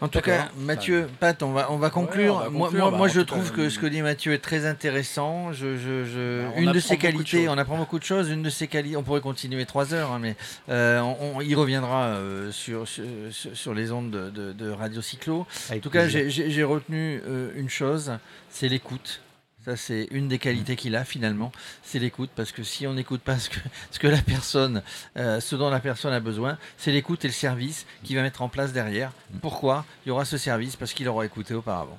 En 0.00 0.08
tout 0.08 0.20
cas, 0.20 0.48
Mathieu, 0.56 1.08
Pat, 1.20 1.42
on 1.42 1.52
va, 1.52 1.70
on 1.70 1.76
va 1.76 1.90
conclure. 1.90 2.36
on 2.36 2.38
va 2.38 2.50
moi, 2.50 2.66
conclure, 2.68 2.82
moi, 2.84 2.90
bah, 2.92 2.96
moi, 2.96 3.08
je 3.08 3.20
trouve 3.20 3.50
cas, 3.50 3.56
que 3.56 3.68
ce 3.68 3.78
que 3.78 3.86
dit 3.86 4.00
Mathieu 4.00 4.32
est 4.32 4.38
très 4.38 4.66
intéressant. 4.66 5.52
Je, 5.52 5.76
je- 5.76 6.04
je- 6.04 6.42
Bah, 6.48 6.54
une 6.60 6.72
de 6.72 6.80
ses 6.80 6.96
de 6.96 7.02
qualités, 7.02 7.48
on 7.48 7.58
apprend 7.58 7.76
beaucoup 7.76 7.98
de 7.98 8.04
choses. 8.04 8.30
Une 8.30 8.42
de 8.42 8.50
ses 8.50 8.66
qualités, 8.68 8.96
on 8.96 9.02
pourrait 9.02 9.20
continuer 9.20 9.66
trois 9.66 9.92
heures, 9.94 10.12
hein, 10.12 10.18
mais 10.20 10.36
euh, 10.68 11.00
on, 11.00 11.36
on 11.36 11.40
y 11.40 11.54
reviendra 11.54 12.04
euh, 12.06 12.50
sur, 12.52 12.86
sur, 12.88 13.04
sur- 13.30 13.56
sur 13.56 13.74
les 13.74 13.92
ondes 13.92 14.10
de, 14.10 14.30
de- 14.30 14.52
de 14.52 14.70
Radio 14.70 15.02
Cyclo. 15.02 15.46
En 15.72 15.78
tout 15.80 15.90
cas, 15.90 16.08
j'ai- 16.08 16.30
retenu 16.64 17.20
euh, 17.26 17.50
une 17.56 17.68
chose, 17.68 18.12
c'est 18.48 18.68
l'écoute. 18.68 19.20
Ça, 19.64 19.76
c'est 19.76 20.08
une 20.10 20.26
des 20.26 20.38
qualités 20.40 20.74
qu'il 20.74 20.96
a 20.96 21.04
finalement, 21.04 21.52
c'est 21.84 22.00
l'écoute. 22.00 22.30
Parce 22.34 22.50
que 22.50 22.64
si 22.64 22.84
on 22.86 22.94
n'écoute 22.94 23.20
pas 23.20 23.38
ce 23.38 23.48
que, 23.48 23.58
ce 23.92 23.98
que 24.00 24.08
la 24.08 24.20
personne, 24.20 24.82
euh, 25.16 25.38
ce 25.40 25.54
dont 25.54 25.70
la 25.70 25.78
personne 25.78 26.12
a 26.12 26.18
besoin, 26.20 26.58
c'est 26.76 26.90
l'écoute 26.90 27.24
et 27.24 27.28
le 27.28 27.32
service 27.34 27.86
qui 28.02 28.14
va 28.16 28.22
mettre 28.22 28.42
en 28.42 28.48
place 28.48 28.72
derrière. 28.72 29.12
Pourquoi 29.40 29.84
il 30.04 30.08
y 30.08 30.12
aura 30.12 30.24
ce 30.24 30.36
service? 30.36 30.74
Parce 30.74 30.92
qu'il 30.92 31.06
aura 31.08 31.24
écouté 31.24 31.54
auparavant. 31.54 31.98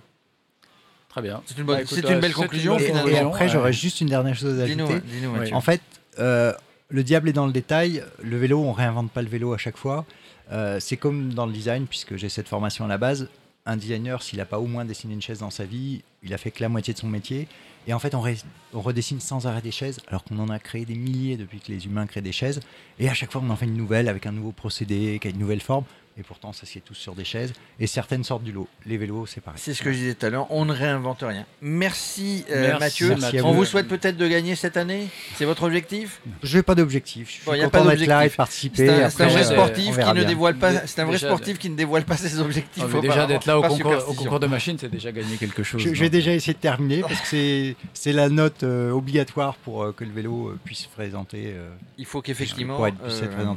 Très 1.08 1.22
bien. 1.22 1.41
C'est 1.46 1.58
une 1.58 1.63
bonne- 1.63 1.77
Bah, 1.77 1.82
écoute, 1.84 1.98
c'est 2.01 2.05
euh, 2.05 2.13
une 2.15 2.20
belle 2.20 2.32
c'est 2.32 2.41
conclusion, 2.41 2.77
Et, 2.77 2.84
finalement. 2.86 3.08
et 3.08 3.20
après, 3.20 3.48
j'aurais 3.48 3.72
juste 3.74 4.01
une 4.01 4.08
dernière 4.10 4.36
chose 4.36 4.60
à 4.60 4.65
Dis-nous, 4.65 4.86
ajouter. 4.86 5.01
dis-nous, 5.08 5.32
Oui. 5.32 5.39
Mathieu. 5.39 5.55
En 5.55 5.62
fait, 5.62 5.82
euh, 6.20 6.51
le 6.89 7.03
diable 7.03 7.29
est 7.29 7.34
dans 7.34 7.46
le 7.46 7.53
détail. 7.53 8.03
Le 8.22 8.36
vélo, 8.38 8.60
on 8.62 8.74
réinvente 8.74 9.10
pas 9.12 9.22
le 9.22 9.29
vélo 9.29 9.53
à 9.53 9.58
chaque 9.58 9.77
fois. 9.77 10.05
Euh, 10.51 10.79
c'est 10.82 10.98
comme 10.98 11.34
dans 11.34 11.46
le 11.46 11.53
design, 11.53 11.88
puisque 11.88 12.17
j'ai 12.17 12.27
cette 12.29 12.50
formation 12.50 12.84
à 12.84 12.88
la 12.89 12.98
base. 12.98 13.29
Un 13.65 13.77
designer, 13.77 14.22
s'il 14.22 14.39
n'a 14.39 14.46
pas 14.46 14.60
au 14.60 14.67
moins 14.67 14.84
dessiné 14.84 15.13
une 15.13 15.22
chaise 15.22 15.39
dans 15.39 15.50
sa 15.50 15.63
vie, 15.63 16.03
il 16.22 16.34
a 16.34 16.38
fait 16.38 16.51
que 16.51 16.62
la 16.62 16.67
moitié 16.67 16.93
de 16.93 17.00
son 17.00 17.08
métier. 17.08 17.48
Et 17.88 17.93
en 17.93 18.00
fait, 18.00 18.13
on, 18.13 18.24
on 18.74 18.82
redessine 18.82 19.22
sans 19.22 19.48
arrêt 19.48 19.62
des 19.62 19.72
chaises, 19.72 20.01
alors 20.08 20.25
qu'on 20.25 20.38
en 20.39 20.50
a 20.50 20.60
créé 20.60 20.84
des 20.84 20.96
milliers 20.96 21.38
depuis 21.38 21.60
que 21.60 21.72
les 21.72 21.86
humains 21.86 22.05
créent 22.05 22.22
des 22.22 22.34
chaises. 22.34 22.60
Et 23.00 23.08
à 23.08 23.13
chaque 23.13 23.32
fois, 23.32 23.41
on 23.43 23.50
en 23.50 23.55
fait 23.55 23.65
une 23.65 23.77
nouvelle 23.77 24.10
avec 24.10 24.25
un 24.25 24.34
nouveau 24.34 24.51
procédé, 24.51 25.17
qui 25.22 25.29
a 25.29 25.32
une 25.32 25.39
nouvelle 25.39 25.62
forme. 25.62 25.86
Et 26.17 26.24
pourtant 26.24 26.50
on 26.50 26.53
s'assied 26.53 26.82
tous 26.86 26.93
sur 26.96 27.15
des 27.15 27.24
chaises. 27.25 27.53
Et 27.79 27.88
certaines 27.88 28.24
sortent 28.24 28.43
du 28.43 28.51
lot. 28.51 28.67
Les 28.86 28.98
vélos, 28.98 29.25
c'est 29.25 29.41
pareil. 29.41 29.60
C'est 29.62 29.74
ce 29.74 29.82
que 29.82 29.91
je 29.91 29.98
disais 29.98 30.13
tout 30.15 30.25
à 30.25 30.29
l'heure, 30.29 30.48
on 30.51 30.65
ne 30.65 30.74
réinvente 30.74 31.24
rien. 31.24 31.46
Merci, 31.62 32.46
euh, 32.51 32.62
Merci, 32.79 32.79
Mathieu. 32.79 33.15
Mathieu. 33.15 33.46
On 33.46 33.51
vous 33.51 33.65
souhaite 33.65 33.88
peut-être 33.88 34.17
de 34.17 34.27
gagner 34.27 34.55
cette 34.55 34.77
année 34.77 35.08
C'est 35.36 35.46
votre 35.46 35.63
objectif? 35.63 36.22
Je 36.43 36.58
n'ai 36.58 36.63
pas 36.63 36.75
d'objectif. 36.75 37.27
Je 37.27 37.34
suis 37.34 37.41
Bon, 37.46 37.51
content 37.53 37.70
pas 37.70 37.96
d'être 37.96 38.08
là 38.08 38.25
et 38.25 38.29
de 38.29 38.36
d'objectif. 38.36 38.38
participer. 38.38 38.86
C'est 39.10 39.24
un, 39.24 39.27
vrai 39.27 39.41
euh, 39.41 39.43
sportif 39.43 39.98
qui 39.98 40.13
ne 40.13 40.24
dévoile 40.24 40.55
pas. 40.55 40.86
C'est 40.88 41.01
un 41.01 41.05
vrai 41.05 41.15
déjà, 41.15 41.27
sportif 41.27 41.58
qui 41.60 41.70
ne 41.70 41.75
dévoile 41.75 42.05
pas 42.05 42.17
ses 42.17 42.39
objectifs. 42.39 42.84
Ah, 42.96 43.01
déjà 43.01 43.25
d'être 43.25 43.46
là 43.46 43.58
au 43.58 43.62
concours, 43.62 43.75
au 43.77 43.77
superstition. 43.91 44.24
concours 44.24 44.39
de 44.39 44.48
machine, 44.48 44.77
c'est 44.79 44.89
déjà 44.89 45.12
gagner 45.12 45.38
quelque 45.38 45.63
chose. 45.63 45.82
Je, 45.82 45.89
vais 45.89 46.10
déjà 46.10 46.34
essayer 46.34 46.53
de 46.53 46.60
terminer 46.60 47.01
parce 47.01 47.20
que 47.22 47.74
c'est- 47.93 48.13
la 48.13 48.29
note 48.29 48.62
euh, 48.62 48.91
obligatoire 48.91 49.55
pour 49.55 49.84
euh, 49.84 49.91
que 49.91 50.03
le 50.03 50.12
vélo 50.12 50.50
euh, 50.50 50.60
puisse 50.63 50.82
se 50.84 50.88
présenter. 50.88 51.46
euh, 51.48 51.74
Il 51.98 52.05
faut 52.05 52.22
qu'effectivement. 52.22 52.77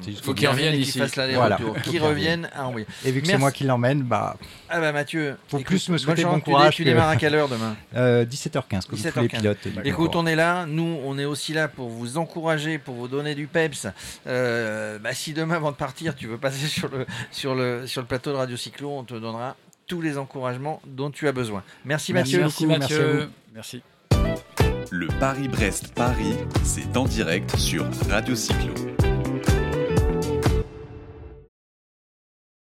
Jusqu'au 0.07 0.23
faut 0.25 0.35
qu'il 0.35 0.49
revienne 0.49 0.73
et 0.75 0.79
qu'il 0.79 0.89
ici. 0.89 0.99
fasse 0.99 1.17
l'aller-retour. 1.17 1.75
Voilà. 1.75 2.46
À 2.55 2.67
envoyer. 2.67 2.87
Et 3.05 3.11
vu 3.13 3.21
que 3.23 3.27
c'est 3.29 3.39
moi 3.39 3.51
qui 3.53 3.65
l'emmène, 3.65 4.03
bah, 4.03 4.37
Ah 4.69 4.81
bah 4.81 4.93
Mathieu, 4.93 5.37
Faut 5.49 5.59
écoute, 5.59 5.67
plus 5.69 5.89
me 5.89 5.99
souhaiter 5.99 6.25
bon 6.25 6.35
Tu 6.35 6.37
dé- 6.37 6.43
courage 6.43 6.75
Tu 6.77 6.85
que- 6.85 6.89
démarres 6.89 7.09
à 7.11 7.17
quelle 7.17 7.35
heure 7.35 7.49
demain 7.49 7.77
euh, 7.97 8.25
17h15 8.25 8.87
comme 8.87 8.99
tous 8.99 9.07
17h15. 9.09 9.23
les 9.23 9.29
pilotes. 9.29 9.69
Écoute, 9.85 10.17
on 10.17 10.27
est 10.27 10.37
là, 10.37 10.67
nous 10.67 10.99
on 11.05 11.19
est 11.19 11.25
aussi 11.25 11.53
là 11.53 11.69
pour 11.69 11.89
vous 11.89 12.19
encourager, 12.19 12.79
pour 12.79 12.95
vous 12.95 13.09
donner 13.09 13.35
du 13.35 13.47
peps. 13.47 13.87
Euh, 14.27 14.99
bah, 14.99 15.13
si 15.13 15.33
demain 15.33 15.57
avant 15.57 15.71
de 15.73 15.77
partir 15.77 16.15
tu 16.15 16.27
veux 16.27 16.39
passer 16.39 16.67
sur 16.69 16.89
le, 16.89 17.07
sur 17.31 17.55
le, 17.55 17.87
sur 17.87 18.01
le 18.01 18.07
plateau 18.07 18.33
de 18.33 18.37
Radio 18.37 18.57
Cyclo, 18.57 18.91
on 18.91 19.05
te 19.05 19.15
donnera 19.15 19.57
tous 19.87 20.01
les 20.01 20.19
encouragements 20.19 20.83
dont 20.87 21.11
tu 21.11 21.29
as 21.29 21.33
besoin. 21.33 21.63
Merci, 21.85 22.13
Merci 22.13 22.39
Mathieu. 22.39 22.45
beaucoup, 22.49 22.67
Merci 22.67 22.93
Mathieu. 22.95 23.29
Merci. 23.55 23.83
Le 24.91 25.07
Paris-Brest-Paris, 25.19 26.35
c'est 26.65 26.97
en 26.97 27.05
direct 27.05 27.57
sur 27.57 27.87
Radio 28.09 28.35
Cyclo. 28.35 28.73